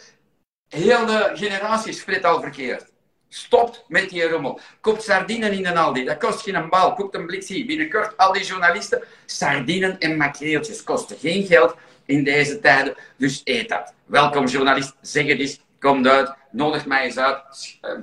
heel 0.67 1.05
de 1.05 1.31
generaties 1.33 2.01
fret 2.01 2.23
al 2.23 2.41
verkeerd. 2.41 2.85
Stopt 3.29 3.83
met 3.87 4.09
die 4.09 4.29
rommel. 4.29 4.59
Koop 4.81 4.99
sardinen 4.99 5.51
in 5.51 5.65
een 5.65 5.77
Aldi. 5.77 6.03
Dat 6.03 6.17
kost 6.17 6.41
geen 6.41 6.69
bal. 6.69 6.93
Koop 6.93 7.15
een 7.15 7.25
blikje. 7.25 7.65
Binnenkort 7.65 8.17
al 8.17 8.33
die 8.33 8.43
journalisten. 8.43 9.03
Sardinen 9.25 9.99
en 9.99 10.17
makreeltjes 10.17 10.83
kosten 10.83 11.17
geen 11.17 11.45
geld 11.45 11.75
in 12.05 12.23
deze 12.23 12.59
tijden. 12.59 12.95
Dus 13.17 13.41
eet 13.43 13.69
dat. 13.69 13.93
Welkom 14.05 14.45
journalist. 14.45 14.95
Zeg 15.01 15.27
het 15.27 15.39
eens. 15.39 15.59
Kom 15.79 16.07
uit. 16.07 16.33
Nodig 16.51 16.85
mij 16.85 17.03
eens 17.03 17.17
uit. 17.17 17.39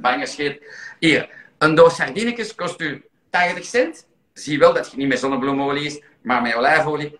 Bange 0.01 0.27
scheet. 0.27 0.63
Hier. 0.99 1.29
Een 1.59 1.75
doos 1.75 1.97
sardinetjes 1.97 2.55
kost 2.55 2.81
u 2.81 3.05
80 3.31 3.65
cent. 3.65 4.07
Zie 4.33 4.59
wel 4.59 4.73
dat 4.73 4.91
je 4.91 4.97
niet 4.97 5.09
met 5.09 5.19
zonnebloemolie 5.19 5.85
is, 5.85 6.01
maar 6.23 6.43
met 6.43 6.55
olijfolie. 6.55 7.19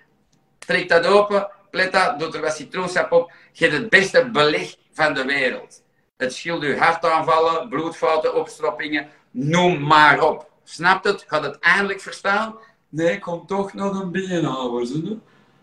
Trek 0.59 0.89
dat 0.89 1.07
open. 1.07 1.51
Plet 1.71 1.93
dat. 1.93 2.19
Doe 2.19 2.33
er 2.33 2.41
wat 2.41 2.57
citroensap 2.57 3.13
op. 3.13 3.33
Je 3.53 3.69
het 3.69 3.89
beste 3.89 4.31
beleg 4.31 4.75
van 4.93 5.15
de 5.15 5.25
wereld. 5.25 5.83
Het 6.17 6.35
scheelt 6.35 6.63
u 6.63 6.79
hartaanvallen, 6.79 7.69
bloedfouten, 7.69 8.35
opstroppingen, 8.35 9.09
noem 9.31 9.87
maar 9.87 10.23
op. 10.23 10.51
Snapt 10.65 11.05
het? 11.05 11.25
Gaat 11.27 11.43
het 11.43 11.59
eindelijk 11.59 12.01
verstaan? 12.01 12.57
Nee, 12.89 13.19
kom 13.19 13.47
toch 13.47 13.73
naar 13.73 13.91
een 13.91 14.11
beenhouwer, 14.11 14.87
hè? 14.87 15.17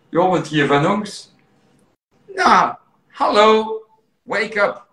Jongen, 0.08 0.44
hier 0.44 0.66
van 0.66 0.86
ons. 0.86 1.34
Ja, 2.34 2.78
hallo, 3.08 3.82
wake 4.22 4.60
up. 4.60 4.86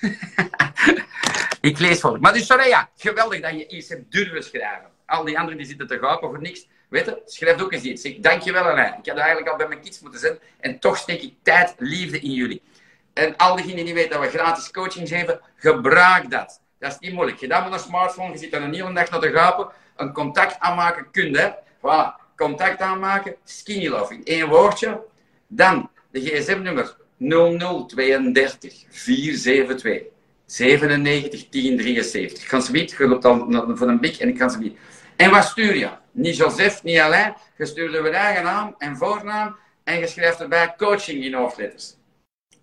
ik 1.70 1.78
lees 1.78 2.00
voor. 2.00 2.20
Maar 2.20 2.32
dus, 2.32 2.46
sorry, 2.46 2.68
ja, 2.68 2.90
geweldig 2.96 3.40
dat 3.40 3.50
je 3.50 3.68
iets 3.68 3.88
hebt 3.88 4.12
durven 4.12 4.42
schrijven. 4.42 4.90
Al 5.06 5.24
die 5.24 5.38
anderen 5.38 5.58
die 5.58 5.66
zitten 5.66 5.86
te 5.86 5.98
gapen 5.98 6.28
voor 6.28 6.40
niks. 6.40 6.66
Weet 6.88 7.04
je, 7.04 7.22
schrijf 7.24 7.62
ook 7.62 7.72
eens 7.72 7.82
iets. 7.82 8.02
Zeg, 8.02 8.16
dankjewel 8.18 8.64
Alain. 8.64 8.98
Ik 9.02 9.08
had 9.08 9.18
eigenlijk 9.18 9.48
al 9.48 9.56
bij 9.56 9.68
mijn 9.68 9.80
kids 9.80 10.00
moeten 10.00 10.20
zijn. 10.20 10.38
En 10.60 10.78
toch 10.78 10.96
steek 10.96 11.22
ik 11.22 11.34
tijd, 11.42 11.74
liefde 11.78 12.20
in 12.20 12.32
jullie. 12.32 12.62
En 13.12 13.36
al 13.36 13.56
diegenen 13.56 13.84
die 13.84 13.94
weten 13.94 14.10
dat 14.10 14.20
we 14.20 14.38
gratis 14.38 14.70
coaching 14.70 15.08
geven, 15.08 15.40
gebruik 15.56 16.30
dat. 16.30 16.60
Dat 16.78 16.90
is 16.90 16.98
niet 16.98 17.12
moeilijk. 17.12 17.38
Je 17.38 17.48
dat 17.48 17.64
met 17.64 17.72
een 17.72 17.78
smartphone, 17.78 18.32
je 18.32 18.38
zit 18.38 18.50
dan 18.50 18.62
een 18.62 18.74
hele 18.74 18.92
dag 18.92 19.10
naar 19.10 19.20
de 19.20 19.32
gapen, 19.32 19.68
een 19.96 20.12
contact 20.12 20.58
aanmaken 20.58 21.10
kun 21.10 21.32
je. 21.32 21.54
Voilà, 21.78 22.34
contact 22.36 22.80
aanmaken, 22.80 23.34
skinny 23.44 23.88
love 23.88 24.14
in 24.14 24.24
één 24.24 24.48
woordje. 24.48 25.00
Dan 25.46 25.90
de 26.10 26.20
gsm-nummer 26.20 26.96
0032 27.18 28.84
472 28.88 30.02
97 30.46 31.48
1073. 31.48 32.42
Ik 32.42 32.48
ga 32.48 32.60
ze 32.60 32.72
bieden, 32.72 32.96
je 32.98 33.08
loopt 33.08 33.22
dan 33.22 33.76
voor 33.76 33.88
een 33.88 34.00
blik 34.00 34.16
en 34.16 34.28
ik 34.28 34.38
kan 34.38 34.50
ze 34.50 34.58
bieden. 34.58 34.78
En 35.16 35.30
wat 35.30 35.44
stuur 35.44 35.76
je? 35.76 35.88
Niet 36.12 36.36
Joseph, 36.36 36.82
niet 36.82 36.98
Alain. 36.98 37.34
Je 37.56 37.66
stuurt 37.66 37.92
je 37.92 38.10
eigen 38.10 38.44
naam 38.44 38.74
en 38.78 38.96
voornaam 38.96 39.56
en 39.84 39.98
je 39.98 40.06
schrijft 40.06 40.40
erbij 40.40 40.74
coaching 40.76 41.24
in 41.24 41.34
hoofdletters. 41.34 41.94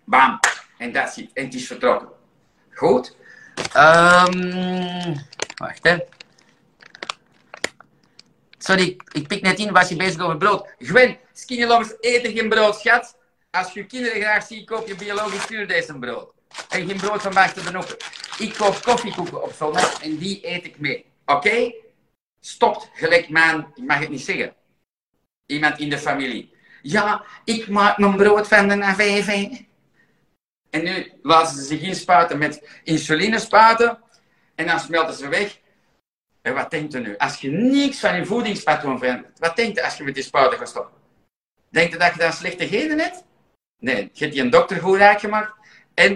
Bam. 0.08 0.40
En 0.78 0.92
dat 0.92 1.12
zit. 1.12 1.30
En 1.32 1.44
het 1.44 1.54
is 1.54 1.66
vertrokken. 1.66 2.08
Goed. 2.74 3.16
Um, 3.76 5.14
wacht 5.56 5.82
hè. 5.82 5.98
Sorry, 8.58 8.96
ik 9.12 9.26
pik 9.26 9.42
net 9.42 9.58
in, 9.58 9.72
was 9.72 9.88
je 9.88 9.96
bezig 9.96 10.20
over 10.20 10.36
brood. 10.36 10.68
Gwen, 10.78 11.18
skinny 11.32 11.64
lovers 11.64 11.94
eten 12.00 12.32
geen 12.32 12.48
brood, 12.48 12.74
schat. 12.74 13.16
Als 13.50 13.72
je 13.72 13.86
kinderen 13.86 14.20
graag 14.20 14.46
ziet, 14.46 14.66
koop 14.66 14.86
je 14.86 14.94
biologisch 14.94 15.46
puur 15.46 15.66
deze 15.66 15.98
brood. 15.98 16.32
En 16.68 16.86
geen 16.86 16.96
brood 16.96 17.22
van 17.22 17.32
Maarten 17.32 17.64
de 17.64 17.70
Noeken. 17.70 17.96
Ik 18.38 18.54
koop 18.54 18.82
koffiekoeken 18.82 19.42
op 19.42 19.52
zondag 19.52 20.02
en 20.02 20.16
die 20.16 20.48
eet 20.48 20.64
ik 20.64 20.78
mee. 20.78 21.04
Oké? 21.26 21.72
Stopt 22.40 22.90
gelijk 22.94 23.28
man, 23.28 23.72
ik 23.74 23.84
mag 23.84 23.98
het 23.98 24.08
niet 24.08 24.24
zeggen. 24.24 24.54
Iemand 25.46 25.78
in 25.78 25.90
de 25.90 25.98
familie. 25.98 26.54
Ja, 26.82 27.24
ik 27.44 27.68
maak 27.68 27.98
mijn 27.98 28.16
brood 28.16 28.48
van 28.48 28.68
de 28.68 28.82
AVV. 28.82 29.48
En 30.70 30.84
nu 30.84 31.12
laten 31.22 31.56
ze 31.56 31.64
zich 31.64 31.80
inspuiten 31.80 32.38
met 32.38 32.68
insulinespuiten. 32.82 33.98
En 34.54 34.66
dan 34.66 34.80
smelten 34.80 35.14
ze 35.14 35.28
weg. 35.28 35.58
En 36.42 36.54
wat 36.54 36.70
denkt 36.70 36.94
u 36.94 37.00
nu? 37.00 37.16
Als 37.16 37.40
je 37.40 37.50
niks 37.50 38.00
van 38.00 38.16
je 38.16 38.26
voedingspatroon 38.26 38.98
verandert, 38.98 39.38
wat 39.38 39.56
denkt 39.56 39.78
u 39.78 39.82
als 39.82 39.96
je 39.96 40.04
met 40.04 40.14
die 40.14 40.22
spuiten 40.22 40.58
gaat 40.58 40.68
stoppen? 40.68 40.98
Denkt 41.70 41.94
u 41.94 41.98
dat 41.98 42.12
je 42.14 42.18
dan 42.18 42.32
slechte 42.32 42.68
genen 42.68 42.98
hebt? 42.98 43.24
Nee, 43.78 44.10
je 44.12 44.24
hebt 44.24 44.32
die 44.32 44.42
een 44.42 44.50
dokter 44.50 44.80
goed 44.80 45.00
gemaakt. 45.00 45.52
En 45.94 46.12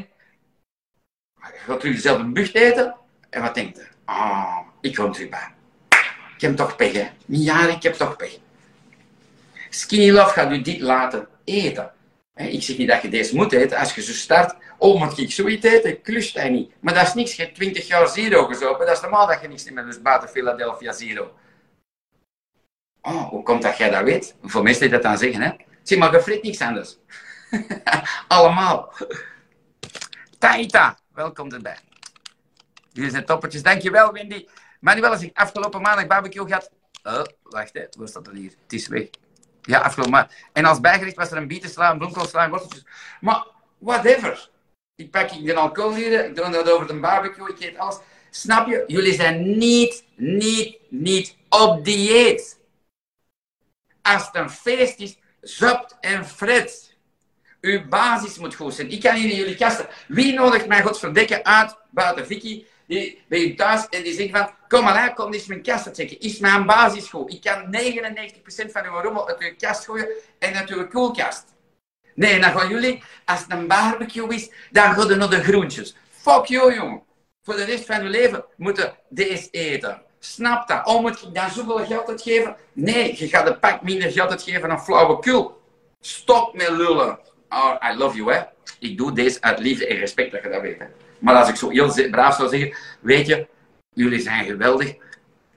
je 1.40 1.58
gaat 1.66 1.80
terug 1.80 2.00
zelf 2.00 2.18
een 2.18 2.32
bucht 2.32 2.54
eten. 2.54 2.96
En 3.30 3.42
wat 3.42 3.54
denkt 3.54 3.78
u? 3.78 3.82
Ah, 4.04 4.58
ik 4.80 4.94
kom 4.94 5.12
terug 5.12 5.28
bij. 5.28 5.54
Ik 6.34 6.40
heb 6.40 6.56
toch 6.56 6.76
pech, 6.76 6.92
hè? 6.92 7.10
Ja, 7.26 7.68
ik 7.68 7.82
heb 7.82 7.94
toch 7.94 8.16
pech. 8.16 8.38
Skinny 9.68 10.10
Love 10.10 10.32
gaat 10.32 10.52
u 10.52 10.62
dit 10.62 10.80
laten 10.80 11.28
eten. 11.44 11.92
Ik 12.34 12.62
zeg 12.62 12.78
niet 12.78 12.88
dat 12.88 13.02
je 13.02 13.08
deze 13.08 13.36
moet 13.36 13.52
eten. 13.52 13.78
Als 13.78 13.94
je 13.94 14.02
zo 14.02 14.12
start, 14.12 14.56
oh, 14.78 15.00
moet 15.00 15.18
ik 15.18 15.32
zoiets 15.32 15.66
eten? 15.66 16.02
Klust 16.02 16.34
hij 16.34 16.48
niet. 16.48 16.72
Maar 16.80 16.94
dat 16.94 17.06
is 17.06 17.14
niks. 17.14 17.36
Je 17.36 17.42
hebt 17.42 17.54
20 17.54 17.86
jaar 17.86 18.08
zero 18.08 18.46
gezopen. 18.46 18.86
Dat 18.86 18.96
is 18.96 19.02
normaal 19.02 19.26
dat 19.26 19.40
je 19.40 19.48
niks 19.48 19.70
meer 19.70 19.84
dus 19.84 20.02
buiten 20.02 20.28
Philadelphia 20.28 20.92
zero. 20.92 21.32
Oh, 23.02 23.28
hoe 23.28 23.42
komt 23.42 23.62
dat 23.62 23.76
jij 23.76 23.90
dat 23.90 24.02
weet? 24.02 24.34
Voor 24.42 24.62
mij 24.62 24.88
dat 24.88 25.02
dan 25.02 25.18
zeggen, 25.18 25.40
hè? 25.42 25.50
Zie, 25.82 25.98
maar 25.98 26.12
je 26.12 26.22
frit 26.22 26.42
niks 26.42 26.60
anders. 26.60 26.98
Allemaal. 28.28 28.92
Taita, 30.38 30.98
welkom 31.14 31.52
erbij. 31.52 31.78
Jullie 32.92 33.10
zijn 33.10 33.24
toppertjes. 33.24 33.62
Dankjewel, 33.62 34.12
Wendy. 34.12 34.46
Manuel, 34.80 35.10
als 35.10 35.22
ik 35.22 35.36
afgelopen 35.36 35.82
maandag 35.82 36.06
barbecue 36.06 36.46
gehad... 36.46 36.70
Oh, 37.02 37.22
wacht, 37.42 37.72
hè. 37.72 37.84
Waar 37.98 38.08
staat 38.08 38.26
er 38.26 38.34
hier? 38.34 38.52
Het 38.62 38.72
is 38.72 38.88
weg. 38.88 39.08
Ja, 39.62 39.78
afgelopen. 39.78 40.28
En 40.52 40.64
als 40.64 40.80
bijgericht 40.80 41.16
was 41.16 41.30
er 41.30 41.36
een 41.36 41.46
bietensla, 41.46 41.90
een 41.90 41.98
bloemkoolsla 41.98 42.44
en 42.44 42.50
worteltjes. 42.50 42.84
Maar, 43.20 43.46
whatever. 43.78 44.50
Ik 44.94 45.10
pak 45.10 45.44
de 45.44 45.54
alcohol 45.54 45.94
hier, 45.94 46.24
ik 46.24 46.36
doe 46.36 46.50
dat 46.50 46.70
over 46.70 46.86
de 46.86 47.00
barbecue, 47.00 47.48
ik 47.48 47.60
eet 47.60 47.78
alles. 47.78 47.98
Snap 48.30 48.66
je? 48.66 48.84
Jullie 48.86 49.14
zijn 49.14 49.58
niet, 49.58 50.04
niet, 50.16 50.78
niet 50.88 51.36
op 51.48 51.84
dieet. 51.84 52.60
Als 54.02 54.26
het 54.26 54.34
een 54.34 54.50
feest 54.50 54.98
is, 54.98 55.16
zupt 55.40 55.96
en 56.00 56.26
fret. 56.26 56.96
Uw 57.60 57.88
basis 57.88 58.38
moet 58.38 58.54
goed 58.54 58.74
zijn. 58.74 58.90
Ik 58.90 59.00
kan 59.00 59.14
hier 59.14 59.30
in 59.30 59.36
jullie 59.36 59.54
kasten. 59.54 59.88
Wie 60.08 60.32
nodigt 60.32 60.66
mij 60.66 60.82
godverdekken 60.82 61.44
uit, 61.44 61.76
buiten 61.90 62.26
Vicky, 62.26 62.64
die 62.92 63.22
bij 63.28 63.38
je 63.38 63.54
thuis 63.54 63.88
en 63.88 64.02
die 64.02 64.12
zegt 64.12 64.30
van, 64.30 64.50
kom 64.68 64.84
maar 64.84 65.14
kom 65.14 65.32
eens 65.32 65.46
mijn 65.46 65.62
kast 65.62 65.88
checken. 65.92 66.20
Is 66.20 66.38
mijn 66.38 66.66
basis 66.66 67.08
goed? 67.08 67.32
Ik 67.32 67.40
kan 67.40 67.76
99% 68.68 68.70
van 68.70 68.84
uw 68.84 69.00
rommel 69.02 69.28
uit 69.28 69.40
uw 69.40 69.54
kast 69.58 69.84
gooien 69.84 70.08
en 70.38 70.54
uit 70.54 70.70
uw 70.70 70.88
koelkast. 70.88 71.44
Nee, 72.14 72.40
dan 72.40 72.52
gaan 72.52 72.68
jullie, 72.68 73.02
als 73.24 73.40
het 73.40 73.52
een 73.52 73.66
barbecue 73.66 74.34
is, 74.34 74.50
dan 74.70 74.94
gaan 74.94 75.06
we 75.06 75.14
naar 75.14 75.30
de 75.30 75.42
groentjes. 75.42 75.96
Fuck 76.10 76.44
you, 76.44 76.74
jongen. 76.74 77.02
Voor 77.42 77.56
de 77.56 77.64
rest 77.64 77.86
van 77.86 78.02
je 78.02 78.08
leven 78.08 78.44
moeten 78.56 78.94
deze 79.08 79.48
eten. 79.50 80.02
Snap 80.18 80.68
dat? 80.68 80.86
Oh, 80.86 81.00
moet 81.00 81.22
ik 81.22 81.34
dan 81.34 81.50
zoveel 81.50 81.84
geld 81.86 82.08
uitgeven? 82.08 82.56
Nee, 82.72 83.18
je 83.18 83.28
gaat 83.28 83.46
een 83.48 83.58
pak 83.58 83.82
minder 83.82 84.10
geld 84.10 84.30
uitgeven 84.30 84.70
aan 84.70 84.84
flauwekul. 84.84 85.60
Stop 86.00 86.54
met 86.54 86.68
lullen. 86.68 87.18
Oh, 87.48 87.74
I 87.90 87.96
love 87.96 88.16
you, 88.16 88.32
hè. 88.32 88.40
Ik 88.78 88.96
doe 88.96 89.12
deze 89.12 89.40
uit 89.40 89.58
liefde 89.58 89.86
en 89.86 89.96
respect, 89.96 90.32
dat 90.32 90.42
je 90.42 90.48
dat 90.48 90.60
weet. 90.60 90.78
Hè. 90.78 90.86
Maar 91.22 91.36
als 91.36 91.48
ik 91.48 91.56
zo 91.56 91.70
heel 91.70 92.10
braaf 92.10 92.36
zou 92.36 92.48
zeggen, 92.48 92.76
weet 93.00 93.26
je, 93.26 93.46
jullie 93.92 94.20
zijn 94.20 94.44
geweldig. 94.44 94.94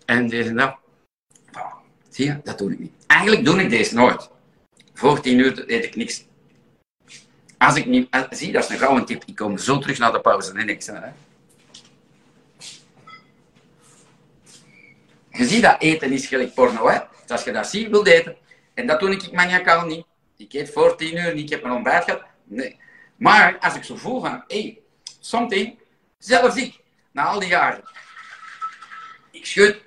En 0.05 0.27
deze 0.27 0.53
dag, 0.53 0.79
zie 2.09 2.25
je, 2.25 2.39
dat 2.43 2.57
doe 2.57 2.71
ik 2.71 2.79
niet. 2.79 2.91
Eigenlijk 3.07 3.45
doe 3.45 3.61
ik 3.61 3.69
deze 3.69 3.95
nooit. 3.95 4.29
Voor 4.93 5.21
tien 5.21 5.39
uur 5.39 5.63
eet 5.67 5.83
ik 5.83 5.95
niks. 5.95 6.25
Als 7.57 7.75
ik 7.75 7.85
niet, 7.85 8.27
zie, 8.29 8.51
dat 8.51 8.63
is 8.63 8.69
een 8.69 8.77
gouden 8.77 9.05
tip. 9.05 9.23
Ik 9.25 9.35
kom 9.35 9.57
zo 9.57 9.79
terug 9.79 9.97
naar 9.97 10.11
de 10.11 10.21
pauze 10.21 10.53
en 10.53 10.65
niks. 10.65 10.85
Je 15.29 15.45
ziet 15.45 15.61
dat 15.61 15.81
eten 15.81 16.11
is 16.11 16.27
gelijk 16.27 16.53
porno, 16.53 16.89
hè. 16.89 16.99
Dus 17.21 17.31
als 17.31 17.43
je 17.43 17.51
dat 17.51 17.67
ziet, 17.67 17.89
wil 17.89 18.05
eten. 18.05 18.35
En 18.73 18.87
dat 18.87 18.99
doe 18.99 19.11
ik 19.11 19.31
maniacaal 19.31 19.85
niet. 19.85 20.05
Ik 20.37 20.53
eet 20.53 20.69
voor 20.69 20.97
tien 20.97 21.17
uur 21.17 21.33
niet, 21.33 21.43
ik 21.43 21.49
heb 21.49 21.61
mijn 21.61 21.75
ontbijt 21.75 22.03
gehad. 22.03 22.23
Nee. 22.43 22.79
Maar 23.15 23.57
als 23.59 23.75
ik 23.75 23.83
zo 23.83 23.95
voel 23.95 24.21
van, 24.21 24.43
something, 25.25 25.79
zelfs 26.17 26.55
ik, 26.55 26.79
na 27.11 27.23
al 27.23 27.39
die 27.39 27.49
jaren. 27.49 27.83
Ik 29.31 29.45
schud. 29.45 29.83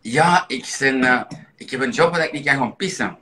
Ja, 0.00 0.44
ik, 0.48 0.76
ben, 0.78 1.02
uh, 1.02 1.22
ik 1.56 1.70
heb 1.70 1.80
een 1.80 1.90
job 1.90 2.10
waar 2.10 2.24
ik 2.24 2.32
niet 2.32 2.44
kan 2.44 2.56
gaan 2.56 2.76
pissen. 2.76 3.18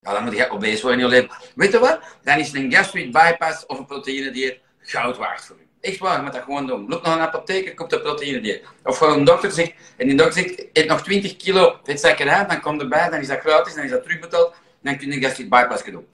Ja, 0.00 0.12
dan 0.12 0.24
moet 0.24 0.36
je 0.36 0.50
obese 0.50 0.82
worden 0.82 1.00
in 1.00 1.06
je 1.06 1.10
leven. 1.10 1.47
Weet 1.58 1.72
je 1.72 1.78
wat? 1.78 2.00
Dan 2.22 2.38
is 2.38 2.52
een 2.52 2.72
gastric 2.72 3.12
bypass 3.12 3.66
of 3.66 3.78
een 3.78 3.86
proteïne 3.86 4.30
dieet 4.30 4.58
goud 4.80 5.16
waard 5.16 5.44
voor 5.44 5.56
u. 5.56 5.66
Echt 5.80 5.98
waar, 5.98 6.16
je 6.16 6.22
moet 6.22 6.32
dat 6.32 6.42
gewoon 6.42 6.66
doen. 6.66 6.88
Loop 6.88 7.02
naar 7.02 7.12
een 7.12 7.26
apotheker, 7.26 7.74
koop 7.74 7.90
de 7.90 8.00
proteïne 8.00 8.40
dieet. 8.40 8.62
Of 8.84 8.98
gewoon 8.98 9.18
een 9.18 9.24
dokter 9.24 9.50
zegt, 9.50 9.72
en 9.96 10.06
die 10.06 10.16
dokter 10.16 10.42
zegt, 10.42 10.64
eet 10.72 10.88
nog 10.88 11.02
20 11.02 11.36
kilo 11.36 11.78
vetzakkerij, 11.82 12.46
dan 12.46 12.60
komt 12.60 12.80
erbij, 12.80 13.10
dan 13.10 13.20
is 13.20 13.26
dat 13.26 13.40
gratis, 13.40 13.74
dan 13.74 13.84
is 13.84 13.90
dat 13.90 14.02
terugbetaald, 14.02 14.54
dan 14.82 14.96
kun 14.96 15.08
je 15.08 15.14
een 15.14 15.22
gastric 15.22 15.48
bypass 15.48 15.84
doen. 15.84 16.06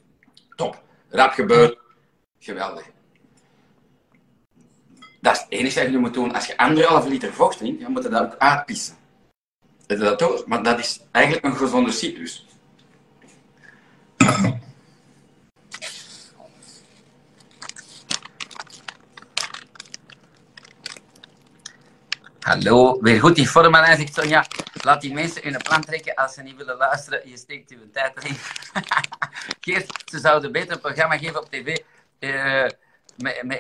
Top. 0.57 0.83
Rap 1.09 1.33
gebeurt. 1.33 1.79
Geweldig. 2.39 2.85
Dat 5.21 5.35
is 5.35 5.41
het 5.41 5.51
enige 5.51 5.81
wat 5.83 5.91
je 5.91 5.99
moet 5.99 6.15
doen. 6.15 6.35
Als 6.35 6.47
je 6.47 6.57
anderhalve 6.57 7.09
liter 7.09 7.33
vocht 7.33 7.59
drinkt, 7.59 7.81
dan 7.81 7.93
moet 7.93 8.03
je 8.03 8.09
dat 8.09 8.23
ook 8.23 8.39
uitpissen. 8.39 8.97
Dat, 9.87 10.19
dat, 10.19 10.47
maar 10.47 10.63
dat 10.63 10.79
is 10.79 11.01
eigenlijk 11.11 11.45
een 11.45 11.57
gezonde 11.57 11.93
cyclus. 11.93 12.47
Hallo, 22.45 23.01
weer 23.01 23.21
goed 23.21 23.39
in 23.39 23.47
vorm. 23.47 23.75
Zegt 23.75 24.15
Sonja, 24.15 24.47
laat 24.83 25.01
die 25.01 25.13
mensen 25.13 25.43
hun 25.43 25.63
plan 25.63 25.81
trekken 25.81 26.15
als 26.15 26.35
ze 26.35 26.43
niet 26.43 26.57
willen 26.57 26.77
luisteren. 26.77 27.29
Je 27.29 27.37
steekt 27.37 27.71
uw 27.71 27.91
tijd 27.93 28.17
erin. 28.17 28.37
Geert, 29.61 30.03
ze 30.11 30.19
zouden 30.19 30.53
beter 30.53 30.73
een 30.73 30.81
programma 30.81 31.19
geven 31.19 31.41
op 31.41 31.51
tv 31.51 31.79
uh, 32.21 32.69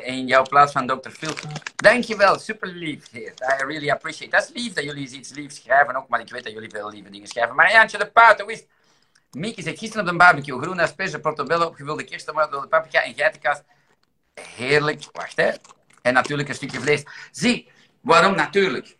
in 0.03 0.27
jouw 0.27 0.42
plaats 0.42 0.73
van 0.73 0.87
Dr. 0.87 1.11
Phil. 1.11 1.35
Dankjewel, 1.77 2.38
super 2.38 2.68
lief. 2.68 3.14
I 3.14 3.33
really 3.59 3.90
appreciate 3.90 4.37
Dat 4.37 4.44
is 4.44 4.62
lief 4.62 4.73
dat 4.73 4.85
jullie 4.85 5.09
iets 5.09 5.31
liefs 5.31 5.57
schrijven 5.57 5.97
ook, 5.97 6.09
maar 6.09 6.20
ik 6.20 6.31
weet 6.31 6.44
dat 6.44 6.53
jullie 6.53 6.70
veel 6.70 6.90
lieve 6.90 7.11
dingen 7.11 7.29
schrijven. 7.29 7.55
Maar 7.55 7.73
Jantje 7.73 7.99
de 7.99 8.07
Puit, 8.07 8.40
hoe 8.40 8.53
is 8.53 8.64
Mieke 9.31 9.62
zegt 9.62 9.79
gisteren 9.79 10.05
op 10.05 10.11
de 10.11 10.16
barbecue 10.16 10.61
groene 10.61 10.83
asperge, 10.83 11.20
portobello, 11.20 11.66
opgevulde 11.66 12.05
de 12.05 12.66
paprika 12.68 13.03
en 13.03 13.14
geitenkaas. 13.14 13.61
Heerlijk. 14.40 15.03
Wacht, 15.12 15.37
hè. 15.37 15.51
En 16.03 16.14
natuurlijk 16.14 16.49
een 16.49 16.55
stukje 16.55 16.81
vlees. 16.81 17.03
Zie, 17.31 17.73
waarom 18.04 18.34
natuurlijk? 18.34 18.96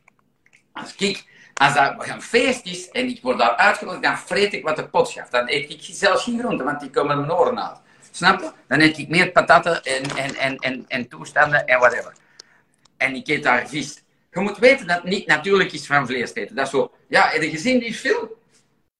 Als 0.73 0.95
ik, 0.97 1.25
als 1.55 1.75
dat 1.75 2.09
een 2.09 2.23
feest 2.23 2.67
is 2.67 2.91
en 2.91 3.09
ik 3.09 3.23
word 3.23 3.39
daar 3.39 3.57
uitgenodigd, 3.57 4.03
dan 4.03 4.19
vreet 4.19 4.53
ik 4.53 4.65
wat 4.65 4.77
de 4.77 4.89
pot 4.89 5.09
schaft. 5.09 5.31
Dan 5.31 5.49
eet 5.49 5.71
ik 5.71 5.79
zelfs 5.81 6.25
geen 6.25 6.39
groenten, 6.39 6.67
want 6.67 6.81
die 6.81 6.91
komen 6.91 7.19
mijn 7.19 7.33
oren 7.33 7.69
uit. 7.69 7.79
Snap 8.11 8.41
je? 8.41 8.53
Dan 8.69 8.81
eet 8.81 8.99
ik 8.99 9.09
meer 9.09 9.33
patatten 9.33 9.83
en, 9.83 10.17
en, 10.17 10.35
en, 10.35 10.57
en, 10.57 10.85
en 10.89 11.09
toestanden 11.09 11.67
en 11.67 11.79
whatever. 11.79 12.13
En 12.97 13.15
ik 13.15 13.29
eet 13.29 13.43
daar 13.43 13.69
vis. 13.69 14.03
Je 14.31 14.41
moet 14.41 14.59
weten 14.59 14.87
dat 14.87 14.97
het 14.97 15.05
niet 15.05 15.27
natuurlijk 15.27 15.73
is 15.73 15.87
van 15.87 16.07
vlees 16.07 16.35
eten. 16.35 16.57
Dat 16.57 16.65
is 16.65 16.71
zo, 16.71 16.95
ja, 17.09 17.29
heb 17.29 17.43
je 17.43 17.51
gezien 17.51 17.79
die 17.79 17.95
film? 17.95 18.29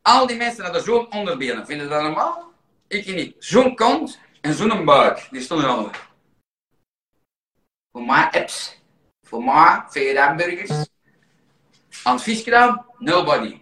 Al 0.03 0.27
die 0.27 0.37
mensen 0.37 0.65
hadden 0.65 0.83
zo'n 0.83 1.13
onderbenen. 1.13 1.67
Vinden 1.67 1.89
dat 1.89 2.03
normaal? 2.03 2.53
Ik 2.89 3.15
niet. 3.15 3.37
Zo'n 3.39 3.75
kont 3.75 4.19
en 4.41 4.55
zo'n 4.55 4.85
buik. 4.85 5.29
Die 5.31 5.41
stonden 5.41 5.77
onder. 5.77 6.09
Voor 7.93 8.03
mij 8.03 8.31
apps. 8.31 8.83
Voor 9.35 9.45
mij 9.45 10.15
hamburgers. 10.15 10.87
Aan 12.03 12.15
het 12.15 12.23
viskraam, 12.23 12.87
nobody. 12.99 13.61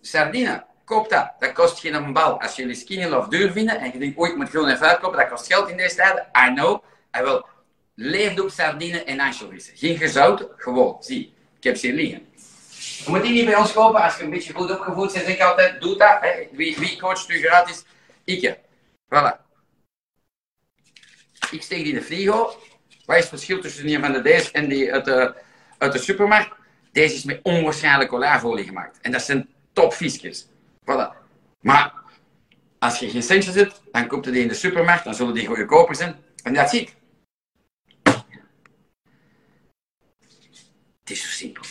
Sardine, 0.00 0.64
koop 0.84 1.08
dat. 1.08 1.32
Dat 1.38 1.52
kost 1.52 1.80
geen 1.80 2.12
bal. 2.12 2.40
Als 2.40 2.56
jullie 2.56 2.74
skinny 2.74 3.06
love 3.06 3.28
duur 3.28 3.52
vinden 3.52 3.80
en 3.80 3.92
je 3.92 3.98
denkt, 3.98 4.18
ooit 4.18 4.36
moet 4.36 4.48
groen 4.48 4.68
en 4.68 4.76
fruit 4.76 4.98
kopen, 4.98 5.18
dat 5.18 5.28
kost 5.28 5.46
geld 5.46 5.68
in 5.68 5.76
deze 5.76 5.96
tijden. 5.96 6.28
I 6.48 6.54
know. 6.54 6.82
En 7.10 7.22
wel, 7.22 7.46
leef 7.94 8.40
op 8.40 8.50
sardine 8.50 9.04
en 9.04 9.20
anchovies. 9.20 9.72
Geen 9.74 9.96
gezouten, 9.96 10.48
gewoon. 10.56 10.96
Zie, 11.02 11.34
ik 11.56 11.64
heb 11.64 11.76
ze 11.76 11.86
hier 11.86 11.96
liggen. 11.96 12.28
Je 13.04 13.10
moet 13.10 13.22
die 13.22 13.32
niet 13.32 13.44
bij 13.44 13.56
ons 13.56 13.72
kopen 13.72 14.02
als 14.02 14.16
je 14.16 14.24
een 14.24 14.30
beetje 14.30 14.54
goed 14.54 14.70
opgevoed 14.70 15.12
bent. 15.12 15.24
Zeg 15.24 15.34
ik 15.34 15.40
altijd, 15.40 15.80
doe 15.80 15.96
dat. 15.96 16.18
Wie, 16.52 16.78
wie 16.78 16.98
coacht 16.98 17.30
u 17.30 17.40
gratis? 17.40 17.84
Ik. 18.24 18.58
Voilà. 19.14 19.48
Ik 21.50 21.62
steek 21.62 21.84
die 21.84 21.92
in 21.92 21.98
de 21.98 22.02
frigo. 22.04 22.58
Wat 23.10 23.18
is 23.18 23.24
het 23.24 23.34
verschil 23.34 23.60
tussen 23.60 23.86
die 23.86 23.98
van 23.98 24.12
de 24.12 24.22
deze 24.22 24.50
en 24.52 24.68
die 24.68 24.92
uit 24.92 25.04
de, 25.04 25.34
uit 25.78 25.92
de 25.92 25.98
supermarkt? 25.98 26.54
Deze 26.92 27.14
is 27.14 27.24
met 27.24 27.40
onwaarschijnlijke 27.42 28.14
olijfolie 28.14 28.64
gemaakt. 28.64 28.98
En 29.00 29.12
dat 29.12 29.22
zijn 29.22 29.48
topvisjes. 29.72 30.46
Voilà. 30.80 31.16
Maar 31.60 31.92
Als 32.78 32.98
je 32.98 33.10
geen 33.10 33.22
centjes 33.22 33.54
hebt, 33.54 33.82
dan 33.92 34.06
koopt 34.06 34.24
je 34.24 34.30
die 34.30 34.42
in 34.42 34.48
de 34.48 34.54
supermarkt, 34.54 35.04
dan 35.04 35.14
zullen 35.14 35.34
die 35.34 35.46
goedkoper 35.46 35.94
zijn. 35.94 36.16
En 36.42 36.54
dat 36.54 36.70
zie 36.70 36.80
ik. 36.80 36.94
Het 41.00 41.10
is 41.10 41.22
zo 41.22 41.28
simpel. 41.28 41.62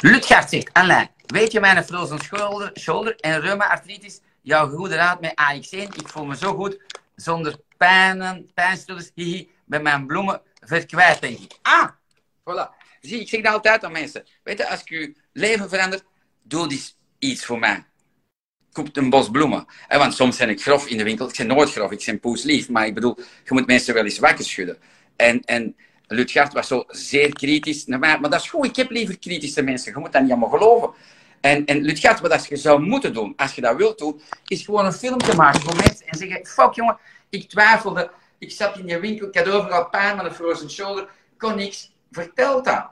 Lutgaard 0.00 0.50
zegt, 0.50 0.72
Alain, 0.72 1.08
weet 1.26 1.52
je 1.52 1.60
mijn 1.60 1.84
frozen 1.84 2.20
shoulder, 2.20 2.70
shoulder 2.78 3.16
en 3.16 3.40
reumaartritis 3.40 4.20
jouw 4.40 4.68
goede 4.68 4.94
raad 4.94 5.20
met 5.20 5.30
AX1? 5.30 5.70
Ik 5.70 6.08
voel 6.08 6.24
me 6.24 6.36
zo 6.36 6.54
goed, 6.54 6.78
zonder 7.20 7.56
pijnen, 7.76 8.50
pijnstillers, 8.54 9.10
hihi, 9.14 9.50
met 9.64 9.82
mijn 9.82 10.06
bloemen 10.06 10.42
verkwijt, 10.60 11.22
ik. 11.22 11.58
Ah, 11.62 11.88
voilà. 12.40 12.78
Zie, 13.00 13.20
ik 13.20 13.28
zeg 13.28 13.42
dat 13.42 13.52
altijd 13.52 13.84
aan 13.84 13.92
mensen. 13.92 14.24
Weet 14.42 14.58
je, 14.58 14.68
als 14.68 14.82
je 14.84 14.98
je 14.98 15.14
leven 15.32 15.68
verandert, 15.68 16.04
doe 16.42 16.78
iets 17.18 17.44
voor 17.44 17.58
mij. 17.58 17.84
Koop 18.72 18.96
een 18.96 19.10
bos 19.10 19.30
bloemen. 19.30 19.66
want 19.88 20.14
soms 20.14 20.36
ben 20.36 20.48
ik 20.48 20.62
grof 20.62 20.86
in 20.86 20.96
de 20.96 21.04
winkel. 21.04 21.28
Ik 21.28 21.36
ben 21.36 21.46
nooit 21.46 21.72
grof, 21.72 21.90
ik 21.90 22.02
ben 22.06 22.20
poeslief. 22.20 22.68
Maar 22.68 22.86
ik 22.86 22.94
bedoel, 22.94 23.16
je 23.16 23.54
moet 23.54 23.66
mensen 23.66 23.94
wel 23.94 24.04
eens 24.04 24.18
wakker 24.18 24.44
schudden. 24.44 24.78
En, 25.16 25.44
en 25.44 25.76
Lutgard 26.06 26.52
was 26.52 26.66
zo 26.66 26.84
zeer 26.88 27.32
kritisch 27.32 27.86
naar 27.86 27.98
mij. 27.98 28.18
Maar 28.20 28.30
dat 28.30 28.40
is 28.40 28.48
goed, 28.48 28.66
ik 28.66 28.76
heb 28.76 28.90
liever 28.90 29.18
kritische 29.18 29.62
mensen. 29.62 29.92
Je 29.92 29.98
moet 29.98 30.12
dat 30.12 30.22
niet 30.22 30.30
allemaal 30.30 30.58
geloven. 30.58 30.94
En, 31.40 31.64
en 31.64 31.80
Lutgard, 31.80 32.20
wat 32.20 32.46
je 32.46 32.56
zou 32.56 32.80
moeten 32.80 33.12
doen, 33.12 33.32
als 33.36 33.54
je 33.54 33.60
dat 33.60 33.76
wilt 33.76 33.98
doen, 33.98 34.20
is 34.46 34.64
gewoon 34.64 34.84
een 34.84 34.92
filmpje 34.92 35.34
maken 35.34 35.60
voor 35.60 35.76
mensen 35.76 36.06
en 36.06 36.18
zeggen, 36.18 36.46
fuck 36.46 36.74
jongen, 36.74 36.98
ik 37.30 37.48
twijfelde, 37.48 38.10
ik 38.38 38.50
zat 38.50 38.78
in 38.78 38.86
je 38.86 39.00
winkel, 39.00 39.28
ik 39.28 39.34
had 39.34 39.48
overal 39.48 39.88
pijn 39.88 40.16
met 40.16 40.24
een 40.24 40.34
frozen 40.34 40.70
shoulder, 40.70 41.08
kon 41.38 41.56
niks. 41.56 41.92
Vertel 42.10 42.62
dat. 42.62 42.86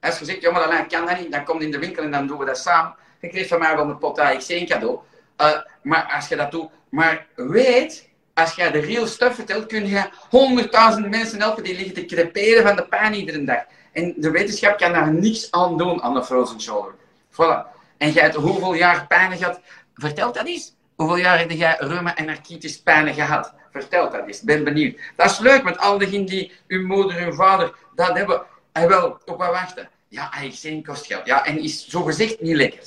Als 0.00 0.18
je 0.18 0.24
zegt, 0.24 0.50
maar 0.52 0.68
dat 0.68 0.86
kan 0.86 1.06
dat 1.06 1.18
niet, 1.18 1.32
dan 1.32 1.44
kom 1.44 1.58
je 1.58 1.64
in 1.64 1.70
de 1.70 1.78
winkel 1.78 2.02
en 2.02 2.10
dan 2.10 2.26
doen 2.26 2.38
we 2.38 2.44
dat 2.44 2.58
samen. 2.58 2.94
Je 3.20 3.28
krijgt 3.28 3.48
van 3.48 3.58
mij 3.58 3.76
wel 3.76 3.88
een 3.88 3.98
pot 3.98 4.18
AX1 4.18 4.66
cadeau. 4.66 4.98
Uh, 5.40 5.52
maar 5.82 6.12
als 6.14 6.28
je 6.28 6.36
dat 6.36 6.50
doet, 6.50 6.68
maar 6.88 7.26
weet, 7.34 8.08
als 8.34 8.54
jij 8.54 8.70
de 8.70 8.78
real 8.78 9.06
stuff 9.06 9.34
vertelt, 9.34 9.66
kun 9.66 9.86
je 9.86 10.08
honderdduizend 10.30 11.08
mensen 11.08 11.40
helpen 11.40 11.62
die 11.62 11.76
liggen 11.76 11.94
te 11.94 12.04
creperen 12.04 12.62
van 12.62 12.76
de 12.76 12.86
pijn 12.86 13.14
iedere 13.14 13.44
dag. 13.44 13.64
En 13.92 14.14
de 14.16 14.30
wetenschap 14.30 14.78
kan 14.78 14.92
daar 14.92 15.12
niets 15.12 15.50
aan 15.50 15.78
doen 15.78 16.02
aan 16.02 16.14
de 16.14 16.24
frozen 16.24 16.60
shoulder. 16.60 16.94
Voilà. 17.30 17.73
En 17.98 18.10
jij 18.10 18.22
hebt 18.22 18.34
hoeveel 18.34 18.74
jaar 18.74 19.06
pijn 19.06 19.36
gehad? 19.36 19.60
Vertel 19.94 20.32
dat 20.32 20.46
eens. 20.46 20.74
Hoeveel 20.94 21.16
jaar 21.16 21.38
heb 21.38 21.50
jij 21.50 21.76
reuma 21.78 22.16
en 22.16 22.28
artritis 22.28 22.82
pijn 22.82 23.14
gehad? 23.14 23.54
Vertel 23.72 24.10
dat 24.10 24.26
eens. 24.26 24.42
Ben 24.42 24.64
benieuwd. 24.64 24.98
Dat 25.16 25.30
is 25.30 25.38
leuk, 25.38 25.62
met 25.62 25.78
al 25.78 25.98
diegenen 25.98 26.26
die 26.26 26.52
uw 26.68 26.86
moeder 26.86 27.16
en 27.16 27.34
vader 27.34 27.74
dat 27.94 28.16
hebben. 28.16 28.42
En 28.72 28.88
wel, 28.88 29.18
op 29.24 29.38
wat 29.38 29.50
wachten. 29.50 29.88
Ja, 30.08 30.32
eigenlijk 30.32 30.86
kost 30.86 31.06
geld. 31.06 31.26
Ja, 31.26 31.44
en 31.44 31.58
is 31.58 31.88
zogezegd 31.88 32.40
niet 32.40 32.56
lekker. 32.56 32.80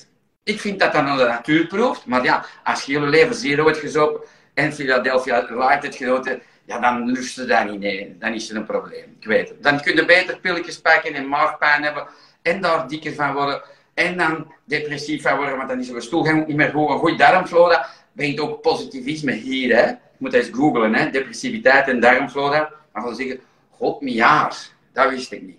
Ik 0.43 0.59
vind 0.59 0.79
dat 0.79 0.93
dan 0.93 1.07
aan 1.07 1.41
de. 1.43 1.95
Maar 2.05 2.23
ja, 2.23 2.45
als 2.63 2.83
je 2.83 2.93
hele 2.93 3.07
leven 3.07 3.35
zero 3.35 3.65
hebt 3.65 3.77
gezopen 3.77 4.21
en 4.53 4.73
Philadelphia 4.73 5.47
Light 5.49 5.83
hebt 5.83 5.95
genoten, 5.95 6.41
ja, 6.65 6.79
dan 6.79 7.11
lust 7.11 7.35
je 7.35 7.45
dat 7.45 7.69
niet. 7.69 7.79
Nee, 7.79 8.15
dan 8.19 8.33
is 8.33 8.49
er 8.49 8.55
een 8.55 8.65
probleem. 8.65 9.17
Ik 9.19 9.27
weet 9.27 9.49
het. 9.49 9.63
Dan 9.63 9.81
kun 9.81 9.95
je 9.95 10.05
beter 10.05 10.39
pilletjes 10.39 10.81
pakken 10.81 11.13
en 11.13 11.27
maagpijn 11.27 11.83
hebben 11.83 12.07
en 12.41 12.61
daar 12.61 12.87
dikker 12.87 13.13
van 13.13 13.33
worden. 13.33 13.61
En 13.97 14.17
dan 14.17 14.53
depressief 14.65 15.21
van 15.21 15.37
worden, 15.37 15.57
want 15.57 15.69
dan 15.69 15.79
is 15.79 15.89
er 15.89 16.01
stoelgang 16.01 16.47
niet 16.47 16.55
meer 16.55 16.69
goed. 16.69 16.89
Een 16.89 16.97
goede 16.97 17.15
darmflora 17.15 17.87
brengt 18.11 18.39
ook 18.39 18.61
positivisme 18.61 19.31
hier. 19.31 19.75
Hè. 19.75 19.85
Je 19.85 19.97
moet 20.17 20.33
eens 20.33 20.49
googlen, 20.51 20.95
hè. 20.95 21.09
depressiviteit 21.09 21.87
en 21.87 21.99
darmflora. 21.99 22.71
Maar 22.91 23.03
dan 23.03 23.15
zeggen, 23.15 23.39
god, 23.69 23.97
jaar. 23.99 24.55
Dat 24.93 25.09
wist 25.09 25.31
ik 25.31 25.41
niet. 25.41 25.57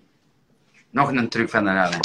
Nog 0.89 1.11
een 1.11 1.29
truc 1.29 1.49
van 1.49 1.63
de 1.63 1.69
Alain. 1.69 1.99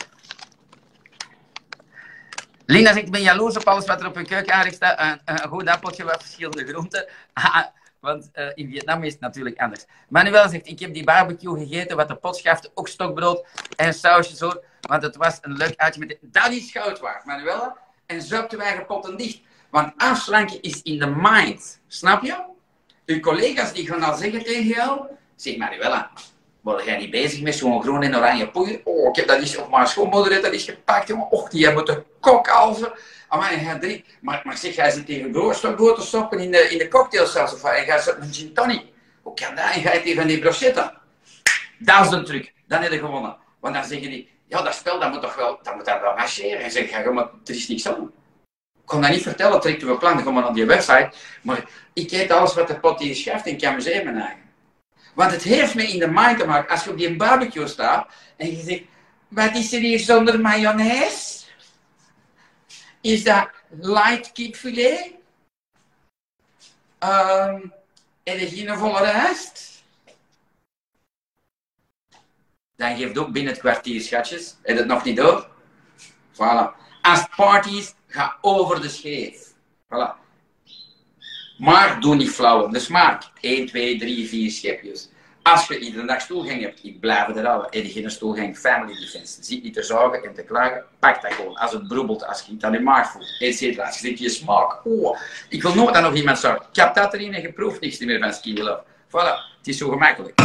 Lina 2.67 2.93
zegt, 2.93 3.07
ik 3.07 3.13
ben 3.13 3.23
jaloers 3.23 3.57
op 3.57 3.65
alles 3.65 3.87
wat 3.87 4.01
er 4.01 4.07
op 4.07 4.17
een 4.17 4.27
keuken 4.27 4.73
staat. 4.73 5.01
Een, 5.01 5.21
een, 5.25 5.49
goed 5.49 5.69
appeltje, 5.69 6.05
wat 6.05 6.23
verschillende 6.23 6.67
groenten. 6.67 7.07
Want 8.01 8.31
uh, 8.35 8.47
in 8.55 8.71
Vietnam 8.71 9.05
is 9.05 9.13
het 9.13 9.21
natuurlijk 9.21 9.61
anders. 9.61 9.85
Manuel 10.09 10.49
zegt, 10.49 10.67
ik 10.67 10.79
heb 10.79 10.95
die 10.95 11.05
barbecue 11.05 11.59
gegeten, 11.59 11.97
wat 11.97 12.09
de 12.09 12.15
pot 12.15 12.37
schaft, 12.37 12.71
ook 12.75 12.89
stokbrood 12.89 13.47
en 13.77 13.95
sausjes 13.95 14.41
hoor. 14.41 14.65
Want 14.87 15.03
het 15.03 15.17
was 15.17 15.39
een 15.41 15.57
leuk 15.57 15.77
uitje 15.77 16.01
met... 16.01 16.09
De... 16.09 16.19
Dat 16.21 16.51
is 16.51 16.71
goud 16.71 17.01
waard, 17.01 17.25
Manuela. 17.25 17.77
En 18.07 18.23
zo 18.23 18.37
hebben 18.37 18.59
wij 18.59 18.85
potten 18.85 19.17
dicht. 19.17 19.41
Want 19.71 19.93
afslanken 19.97 20.63
is 20.63 20.83
in 20.83 20.99
de 20.99 21.07
mind. 21.17 21.81
Snap 21.87 22.23
je? 22.23 22.45
Uw 23.07 23.21
collega's 23.21 23.73
die 23.73 23.87
gaan 23.87 24.03
al 24.03 24.17
zeggen 24.17 24.45
tegen 24.45 24.65
jou, 24.65 25.01
zeg 25.37 25.57
Manuela, 25.57 26.11
word 26.61 26.85
jij 26.85 26.97
niet 26.97 27.11
bezig 27.11 27.43
met 27.43 27.55
zo'n 27.55 27.83
groen 27.83 28.03
en 28.03 28.17
oranje 28.17 28.51
poeier? 28.51 28.81
Oh, 28.85 29.09
ik 29.09 29.17
heb 29.17 29.27
dat 29.27 29.57
op 29.57 29.71
mijn 29.71 29.87
schoonmoeder 29.87 30.43
dat 30.43 30.53
is 30.53 30.65
gepakt, 30.65 31.09
jongen. 31.09 31.31
Och, 31.31 31.49
die 31.49 31.65
hebben 31.65 31.85
de 31.85 32.05
kokalven. 32.21 32.93
Amai. 33.29 34.05
Maar, 34.21 34.41
maar 34.45 34.57
zeg, 34.57 34.75
jij 34.75 34.91
zit 34.91 35.07
tegen 35.07 35.31
brood 35.31 35.97
te 35.97 36.03
stoppen 36.03 36.39
in 36.39 36.51
de, 36.51 36.59
in 36.59 36.79
de 36.79 36.89
cocktailsaus 36.89 37.53
of 37.53 37.65
en 37.65 37.85
jij 37.85 37.99
zit 37.99 38.17
een 38.21 38.33
gin 38.33 38.55
tonic. 38.55 38.85
Hoe 39.23 39.35
kan 39.35 39.55
dat? 39.55 39.65
En 39.73 39.87
even 39.87 40.27
die 40.27 40.39
brochetta. 40.39 41.01
Dat 41.79 42.05
is 42.05 42.11
een 42.11 42.25
truc. 42.25 42.53
Dan 42.67 42.83
heb 42.83 42.93
je 42.93 42.99
gewonnen. 42.99 43.37
Want 43.61 43.75
dan 43.75 43.85
zeggen 43.85 44.11
die, 44.11 44.31
ja, 44.55 44.63
dat 44.63 44.75
spel, 44.75 45.01
dat 45.01 45.11
moet 45.11 45.23
toch 45.23 45.35
wel, 45.35 45.59
dat 45.63 45.75
moet 45.75 45.85
dat 45.85 46.01
wel 46.01 46.15
marcheren. 46.15 46.63
En 46.63 46.71
zeg, 46.71 46.91
ja, 46.91 47.11
maar 47.11 47.29
er 47.45 47.55
is 47.55 47.69
niks 47.69 47.87
aan. 47.89 48.13
Ik 48.75 48.91
kon 48.91 49.01
dat 49.01 49.11
niet 49.11 49.23
vertellen, 49.23 49.61
trekt 49.61 49.83
we 49.83 49.97
plan, 49.97 50.15
dan 50.15 50.25
kom 50.25 50.35
maar 50.35 50.53
die 50.53 50.67
website. 50.67 51.13
Maar 51.43 51.65
ik 51.93 52.11
eet 52.11 52.31
alles 52.31 52.55
wat 52.55 52.69
de 52.69 52.81
pot 52.81 52.99
hier 53.01 53.15
schrijft 53.15 53.47
en 53.47 53.59
kan 53.59 53.77
me 53.77 54.01
mijn 54.05 54.21
eigen. 54.21 54.43
Want 55.15 55.31
het 55.31 55.43
heeft 55.43 55.75
me 55.75 55.87
in 55.87 55.99
de 55.99 56.09
mind 56.11 56.39
te 56.39 56.47
maken, 56.47 56.71
als 56.71 56.85
je 56.85 56.91
op 56.91 56.99
die 56.99 57.17
barbecue 57.17 57.67
staat 57.67 58.09
en 58.37 58.57
je 58.57 58.63
zegt, 58.63 58.83
wat 59.29 59.57
is 59.57 59.73
er 59.73 59.81
hier 59.81 59.99
zonder 59.99 60.41
mayonaise? 60.41 61.45
Is 63.01 63.25
dat 63.25 63.49
light 63.69 64.33
kipfilet? 64.33 65.13
Um, 66.99 67.73
en 68.23 68.41
er 68.41 68.49
geen 68.49 68.79
volle 68.79 69.11
rest? 69.11 69.74
Dan 72.77 72.97
geeft 72.97 73.19
ook 73.19 73.33
binnen 73.33 73.53
het 73.53 73.61
kwartier, 73.61 74.01
schatjes. 74.01 74.57
Heb 74.63 74.77
het 74.77 74.87
nog 74.87 75.05
niet 75.05 75.17
door? 75.17 75.47
Voilà. 76.33 76.83
Als 77.03 77.27
parties, 77.37 77.95
ga 78.07 78.37
over 78.41 78.81
de 78.81 78.89
scheef. 78.89 79.53
Voilà. 79.85 80.23
Maar 81.59 82.01
doe 82.01 82.15
niet 82.15 82.31
flauw 82.31 82.69
de 82.69 82.79
smaak. 82.79 83.23
1, 83.41 83.67
2, 83.67 83.99
3, 83.99 84.29
4 84.29 84.51
schepjes. 84.51 85.09
Als 85.43 85.67
je 85.67 85.79
iedere 85.79 86.07
dag 86.07 86.21
stoelgang 86.21 86.61
hebt, 86.61 86.85
ik 86.85 87.01
blijf 87.01 87.37
er 87.37 87.47
houden. 87.47 87.67
Heb 87.71 87.85
je 87.85 87.91
geen 87.91 88.11
stoelgang, 88.11 88.59
family 88.59 89.01
defense. 89.01 89.43
Zit 89.43 89.63
niet 89.63 89.75
te 89.75 89.83
zorgen 89.83 90.25
en 90.25 90.35
te 90.35 90.43
klagen, 90.43 90.85
pak 90.99 91.23
dat 91.23 91.33
gewoon. 91.33 91.57
Als 91.57 91.73
het 91.73 91.89
broebelt, 91.89 92.27
als 92.27 92.43
je 92.43 92.53
het 92.53 92.65
aan 92.65 92.73
je 92.73 92.81
maag 92.81 93.11
voelt, 93.11 93.37
et. 93.39 93.79
Als 93.81 93.99
je 93.99 94.23
je 94.23 94.29
smaak, 94.29 94.81
oh, 94.85 95.19
ik 95.49 95.63
wil 95.63 95.75
nooit 95.75 95.95
dat 95.95 96.03
nog 96.03 96.15
iemand 96.15 96.39
zeggen. 96.39 96.63
Ik 96.71 96.77
heb 96.77 96.95
dat 96.95 97.15
erin 97.15 97.35
en 97.35 97.41
geproefd 97.41 97.81
niks 97.81 97.99
meer 97.99 98.19
van 98.19 98.33
Ski 98.33 98.63
Love. 98.63 98.83
Voilà, 99.09 99.57
het 99.59 99.69
is 99.69 99.79
zo 99.79 99.89
gemakkelijk. 99.89 100.41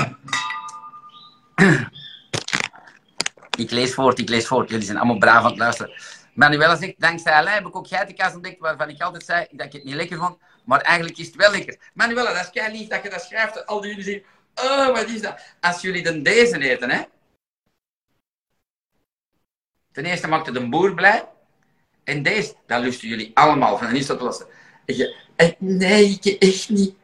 Ik 3.59 3.71
lees 3.71 3.93
voort, 3.93 4.19
ik 4.19 4.29
lees 4.29 4.47
voort. 4.47 4.69
Jullie 4.69 4.85
zijn 4.85 4.97
allemaal 4.97 5.17
braaf 5.17 5.43
aan 5.43 5.49
het 5.49 5.57
luisteren. 5.57 6.01
Manuela 6.33 6.75
zegt, 6.75 6.99
dankzij 6.99 7.33
Alain 7.33 7.55
heb 7.55 7.65
ik 7.65 7.75
ook 7.75 7.87
geitenkaas 7.87 8.33
ontdekt, 8.33 8.59
waarvan 8.59 8.89
ik 8.89 9.01
altijd 9.01 9.25
zei 9.25 9.47
dat 9.51 9.65
ik 9.65 9.73
het 9.73 9.83
niet 9.83 9.93
lekker 9.93 10.17
vond. 10.17 10.37
Maar 10.65 10.81
eigenlijk 10.81 11.17
is 11.17 11.25
het 11.25 11.35
wel 11.35 11.51
lekker. 11.51 11.77
Manuela, 11.93 12.33
dat 12.33 12.43
is 12.43 12.49
kei 12.49 12.77
lief 12.77 12.87
dat 12.87 13.03
je 13.03 13.09
dat 13.09 13.21
schrijft. 13.21 13.65
Al 13.65 13.81
die 13.81 13.89
jullie 13.89 14.05
zeggen, 14.05 14.23
oh, 14.55 14.87
wat 14.87 15.07
is 15.07 15.21
dat? 15.21 15.41
Als 15.59 15.81
jullie 15.81 16.03
dan 16.03 16.23
deze 16.23 16.59
eten, 16.59 16.89
hè. 16.89 17.01
Ten 19.91 20.05
eerste 20.05 20.27
maakt 20.27 20.45
het 20.45 20.55
een 20.55 20.69
boer 20.69 20.93
blij. 20.93 21.27
En 22.03 22.23
deze, 22.23 22.53
dat 22.67 22.81
lusten 22.81 23.07
jullie 23.07 23.31
allemaal 23.33 23.77
van. 23.77 23.87
En 23.87 23.95
is 23.95 24.05
dat 24.05 24.21
lastig. 24.21 24.47
Nee, 25.57 26.19
ik 26.21 26.25
echt 26.25 26.69
niet. 26.69 26.95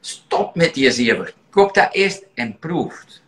Stop 0.00 0.54
met 0.54 0.74
die 0.74 0.90
zever. 0.90 1.34
Koop 1.50 1.74
dat 1.74 1.94
eerst 1.94 2.24
en 2.34 2.58
proeft. 2.58 3.22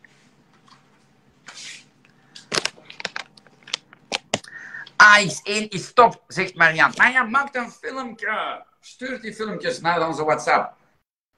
AX1 5.02 5.68
is 5.68 5.92
top, 5.92 6.22
zegt 6.26 6.54
Marian. 6.54 6.92
Marian, 6.96 7.30
maak 7.30 7.54
een 7.54 7.70
filmpje. 7.70 8.64
Stuur 8.80 9.20
die 9.20 9.34
filmpjes 9.34 9.80
naar 9.80 10.06
onze 10.08 10.24
WhatsApp. 10.24 10.74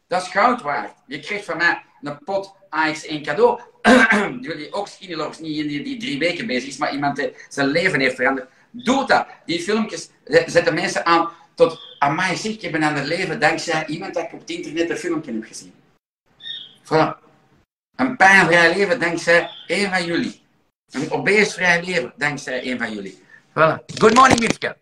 Dat 0.06 0.22
is 0.22 0.28
goud 0.28 0.62
waard. 0.62 0.92
Je 1.06 1.20
krijgt 1.20 1.44
van 1.44 1.56
mij 1.56 1.82
een 2.02 2.18
pot 2.24 2.54
AX1 2.54 3.20
cadeau. 3.22 3.60
Jullie 4.46 4.72
ook 4.72 4.88
skinnylogs, 4.88 5.38
niet 5.38 5.58
in 5.58 5.68
die, 5.68 5.96
drie 5.96 6.18
weken 6.18 6.46
bezig 6.46 6.68
is, 6.68 6.76
maar 6.76 6.92
iemand 6.92 7.16
die 7.16 7.34
zijn 7.48 7.66
leven 7.66 8.00
heeft 8.00 8.16
veranderd. 8.16 8.48
Doe 8.70 9.06
dat. 9.06 9.26
Die 9.44 9.60
filmpjes 9.60 10.10
zetten 10.46 10.74
mensen 10.74 11.06
aan 11.06 11.30
tot, 11.54 11.96
amai 11.98 12.36
zeg, 12.36 12.56
ik 12.56 12.72
ben 12.72 12.84
aan 12.84 12.94
het 12.94 13.06
leven 13.06 13.40
dankzij 13.40 13.86
iemand 13.86 14.14
dat 14.14 14.24
ik 14.24 14.32
op 14.32 14.40
het 14.40 14.50
internet 14.50 14.90
een 14.90 14.96
filmpje 14.96 15.32
heb 15.32 15.44
gezien. 15.44 15.74
Voilà. 16.84 17.28
Een 17.96 18.16
pijnvrij 18.16 18.76
leven 18.76 19.00
dankzij 19.00 19.50
een 19.66 19.90
van 19.90 20.04
jullie. 20.04 20.42
Een 20.90 21.10
obeesvrij 21.10 21.84
leven 21.84 22.12
dankzij 22.16 22.70
een 22.70 22.78
van 22.78 22.92
jullie. 22.92 23.22
Voilà. 23.60 23.76
Good 23.98 24.14
morning, 24.14 24.40
Mifke. 24.40 24.76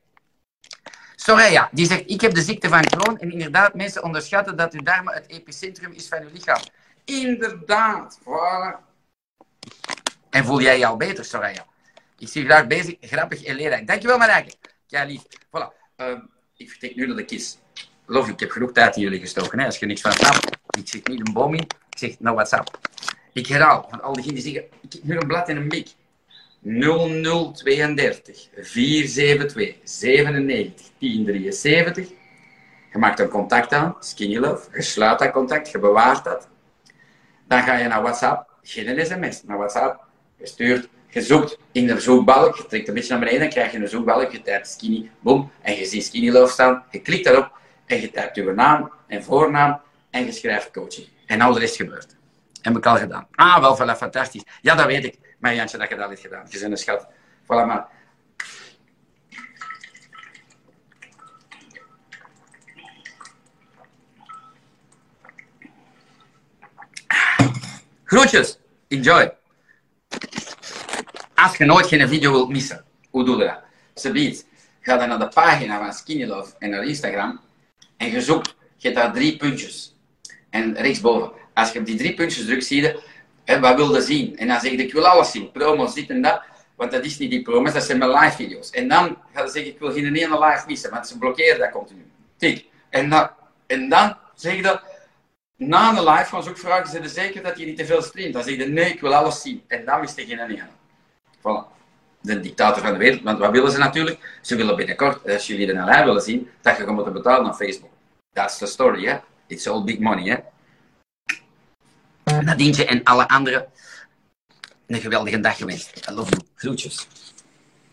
Soraya, 1.17 1.69
die 1.73 1.87
zegt, 1.87 2.03
ik 2.07 2.21
heb 2.21 2.35
de 2.35 2.43
ziekte 2.43 2.69
van 2.69 2.85
Crohn 2.85 3.17
en 3.17 3.33
inderdaad, 3.33 3.75
mensen 3.75 4.03
onderschatten 4.03 4.57
dat 4.57 4.73
uw 4.73 4.83
darmen 4.83 5.15
het 5.15 5.29
epicentrum 5.29 5.93
is 5.93 6.09
van 6.09 6.23
uw 6.23 6.29
lichaam. 6.33 6.61
Inderdaad, 7.05 8.19
voilà. 8.21 8.77
En 10.31 10.45
voel 10.45 10.61
jij 10.61 10.79
je 10.79 10.87
al 10.87 10.97
beter, 10.97 11.25
Soraya? 11.25 11.67
Ik 12.19 12.29
zie 12.29 12.43
je 12.43 12.49
graag 12.49 12.67
bezig, 12.67 12.97
grappig 13.01 13.45
en 13.45 13.57
leerrijk. 13.57 13.87
Dankjewel, 13.87 14.19
Marijke. 14.19 14.55
Ja, 14.87 15.05
lief. 15.05 15.23
Voilà. 15.23 15.95
Ehm, 15.97 16.21
ik 16.57 16.71
vertrek 16.71 16.97
nu 16.97 17.07
naar 17.07 17.17
de 17.17 17.25
kist. 17.25 17.61
Love, 18.07 18.31
ik 18.31 18.41
heb 18.41 18.51
genoeg 18.51 18.73
tijd 18.73 18.97
in 18.97 19.03
jullie 19.03 19.21
gestoken. 19.21 19.59
Hè? 19.59 19.65
Als 19.65 19.79
je 19.79 19.87
niks 19.87 20.01
van 20.01 20.13
snapt, 20.13 20.59
ik 20.79 20.89
zeg 20.89 21.03
niet 21.03 21.27
een 21.27 21.33
boom 21.33 21.55
in, 21.55 21.67
ik 21.91 21.99
zeg 21.99 22.21
naar 22.21 22.35
WhatsApp. 22.35 22.79
Ik 23.33 23.47
herhaal, 23.47 23.87
van 23.91 24.03
al 24.03 24.13
diegenen 24.13 24.43
die 24.43 24.53
zeggen, 24.53 24.71
ik 24.81 24.93
heb 24.93 25.03
nu 25.03 25.17
een 25.17 25.27
blad 25.27 25.49
en 25.49 25.57
een 25.57 25.67
mik. 25.67 25.89
0032 26.63 28.49
472 28.57 29.77
97 29.85 30.91
1073. 30.99 32.09
Je 32.93 32.99
maakt 32.99 33.19
een 33.19 33.29
contact 33.29 33.73
aan, 33.73 33.97
Skinny 34.01 34.39
Love. 34.39 34.69
Je 34.73 34.83
sluit 34.83 35.19
dat 35.19 35.31
contact, 35.31 35.71
je 35.71 35.79
bewaart 35.79 36.25
dat. 36.25 36.49
Dan 37.49 37.63
ga 37.63 37.77
je 37.77 37.89
naar 37.89 38.03
WhatsApp, 38.03 38.51
geen 38.63 39.07
sms, 39.07 39.43
naar 39.43 39.57
WhatsApp. 39.57 40.05
Je 40.39 40.47
stuurt, 40.47 40.89
je 41.09 41.21
zoekt 41.21 41.59
in 41.73 41.87
de 41.87 42.01
zoekbalk, 42.01 42.57
je 42.57 42.67
trekt 42.67 42.89
een 42.89 42.95
beetje 42.95 43.11
naar 43.11 43.19
beneden, 43.19 43.41
dan 43.41 43.49
krijg 43.49 43.73
je 43.73 43.79
een 43.79 43.89
zoekbalk, 43.89 44.33
je 44.33 44.43
typt 44.43 44.69
Skinny, 44.69 45.11
boom, 45.21 45.51
en 45.63 45.77
je 45.77 45.85
ziet 45.85 46.05
Skinny 46.05 46.31
Love 46.31 46.53
staan. 46.53 46.85
Je 46.91 47.01
klikt 47.01 47.25
daarop 47.25 47.53
en 47.87 48.01
je 48.01 48.11
typt 48.11 48.37
je 48.37 48.43
naam 48.43 48.93
en 49.07 49.23
voornaam 49.23 49.81
en 50.11 50.25
je 50.25 50.33
schrijft 50.33 50.71
coaching. 50.71 51.09
En 51.27 51.41
al 51.41 51.53
de 51.53 51.61
rest 51.61 51.77
gebeurt. 51.77 52.17
Heb 52.63 52.77
ik 52.77 52.87
al 52.87 52.97
gedaan. 52.97 53.27
Ah, 53.35 53.61
wel, 53.61 53.77
voilà, 53.77 53.97
fantastisch. 53.97 54.43
Ja, 54.61 54.75
dat 54.75 54.87
weet 54.87 55.05
ik. 55.05 55.19
Maar 55.39 55.55
Jantje, 55.55 55.79
dat 55.79 55.89
je 55.89 55.97
dat 55.97 56.09
hebt 56.09 56.21
gedaan. 56.21 56.47
Je 56.49 56.59
bent 56.59 56.73
een 56.73 56.79
schat. 56.79 57.07
Voilà, 57.43 57.47
maar... 57.47 57.87
Groetjes. 68.05 68.59
Enjoy. 68.89 69.33
Als 71.35 71.57
je 71.57 71.65
nooit 71.65 71.87
geen 71.87 72.09
video 72.09 72.33
wilt 72.33 72.49
missen, 72.49 72.85
hoe 73.11 73.25
doe 73.25 73.37
je 73.37 73.45
dat? 73.45 73.63
Subiet, 73.95 74.47
ga 74.81 74.97
dan 74.97 75.09
naar 75.09 75.19
de 75.19 75.29
pagina 75.29 75.79
van 75.79 75.93
Skinny 75.93 76.27
Love 76.27 76.55
en 76.59 76.71
naar 76.71 76.85
Instagram 76.85 77.41
en 77.97 78.11
je 78.11 78.21
zoekt, 78.21 78.55
je 78.77 78.89
hebt 78.89 79.01
daar 79.01 79.13
drie 79.13 79.37
puntjes. 79.37 79.97
En 80.51 80.77
rechtsboven, 80.77 81.33
als 81.55 81.73
je 81.73 81.79
op 81.79 81.87
die 81.87 81.97
drie 81.97 82.15
puntjes 82.15 82.45
drukt, 82.45 82.65
zie 82.65 82.83
je 82.83 83.03
hè, 83.49 83.61
wat 83.61 83.77
wil 83.77 83.95
je 83.95 84.01
zien. 84.01 84.37
En 84.39 84.49
dan 84.49 84.61
zeg 84.61 84.71
je, 84.71 84.77
ik 84.77 84.93
wil 84.93 85.07
alles 85.07 85.31
zien, 85.31 85.53
promos, 85.53 85.95
dit 85.95 86.11
en 86.11 86.23
dat. 86.23 86.43
Want 86.77 86.91
dat 86.91 87.05
is 87.05 87.19
niet 87.19 87.31
die 87.31 87.43
promos, 87.43 87.73
dat 87.73 87.85
zijn 87.85 87.99
mijn 87.99 88.11
live 88.11 88.37
video's. 88.37 88.71
En 88.71 88.89
dan 88.89 89.17
ga 89.35 89.43
je 89.43 89.51
zeggen, 89.51 89.73
ik 89.73 89.79
wil 89.79 89.93
geen 89.93 90.15
ene 90.17 90.45
live 90.45 90.65
missen, 90.67 90.91
want 90.91 91.09
ze 91.09 91.19
blokkeren 91.19 91.59
dat 91.59 91.71
continu. 91.71 92.07
Tik. 92.37 92.65
En 92.91 93.11
dan, 93.11 93.31
en 93.67 93.89
dan 93.89 94.17
zeg 94.35 94.57
je 94.57 94.63
dat, 94.63 94.83
na 95.57 95.89
een 95.89 96.05
live 96.05 96.25
van 96.25 96.43
zoekvragen, 96.43 96.89
zijn 96.89 97.09
ze 97.09 97.15
zeker 97.15 97.43
dat 97.43 97.59
je 97.59 97.67
niet 97.67 97.77
te 97.77 97.87
veel 97.87 98.03
streamt. 98.03 98.33
Dan 98.33 98.43
zeg 98.43 98.57
je, 98.57 98.67
nee, 98.67 98.93
ik 98.93 99.01
wil 99.01 99.15
alles 99.15 99.41
zien. 99.43 99.63
En 99.67 99.85
dan 99.85 100.03
is 100.03 100.17
er 100.17 100.25
geen 100.25 100.39
ene. 100.39 100.63
Voilà. 101.39 101.77
De 102.21 102.41
dictator 102.41 102.83
van 102.83 102.93
de 102.93 102.99
wereld. 102.99 103.23
Want 103.23 103.39
wat 103.39 103.51
willen 103.51 103.71
ze 103.71 103.79
natuurlijk? 103.79 104.39
Ze 104.43 104.57
willen 104.57 104.77
binnenkort, 104.77 105.31
als 105.31 105.47
jullie 105.47 105.69
er 105.69 105.75
naar 105.75 106.05
willen 106.05 106.23
zien, 106.23 106.51
dat 106.61 106.77
je 106.77 106.87
moet 106.87 107.13
betalen 107.13 107.47
aan 107.47 107.57
Facebook. 107.57 107.91
That's 108.33 108.59
the 108.59 108.67
story, 108.67 109.07
hè. 109.07 109.19
It's 109.47 109.67
all 109.67 109.85
big 109.85 109.99
money, 109.99 110.31
hè. 110.31 110.37
Nadientje 112.45 112.85
en 112.85 113.03
alle 113.05 113.29
anderen 113.29 113.67
een 114.87 115.01
geweldige 115.01 115.41
dag 115.41 115.57
gewenst. 115.57 116.11
Love. 116.11 116.33
Groetjes. 116.55 117.07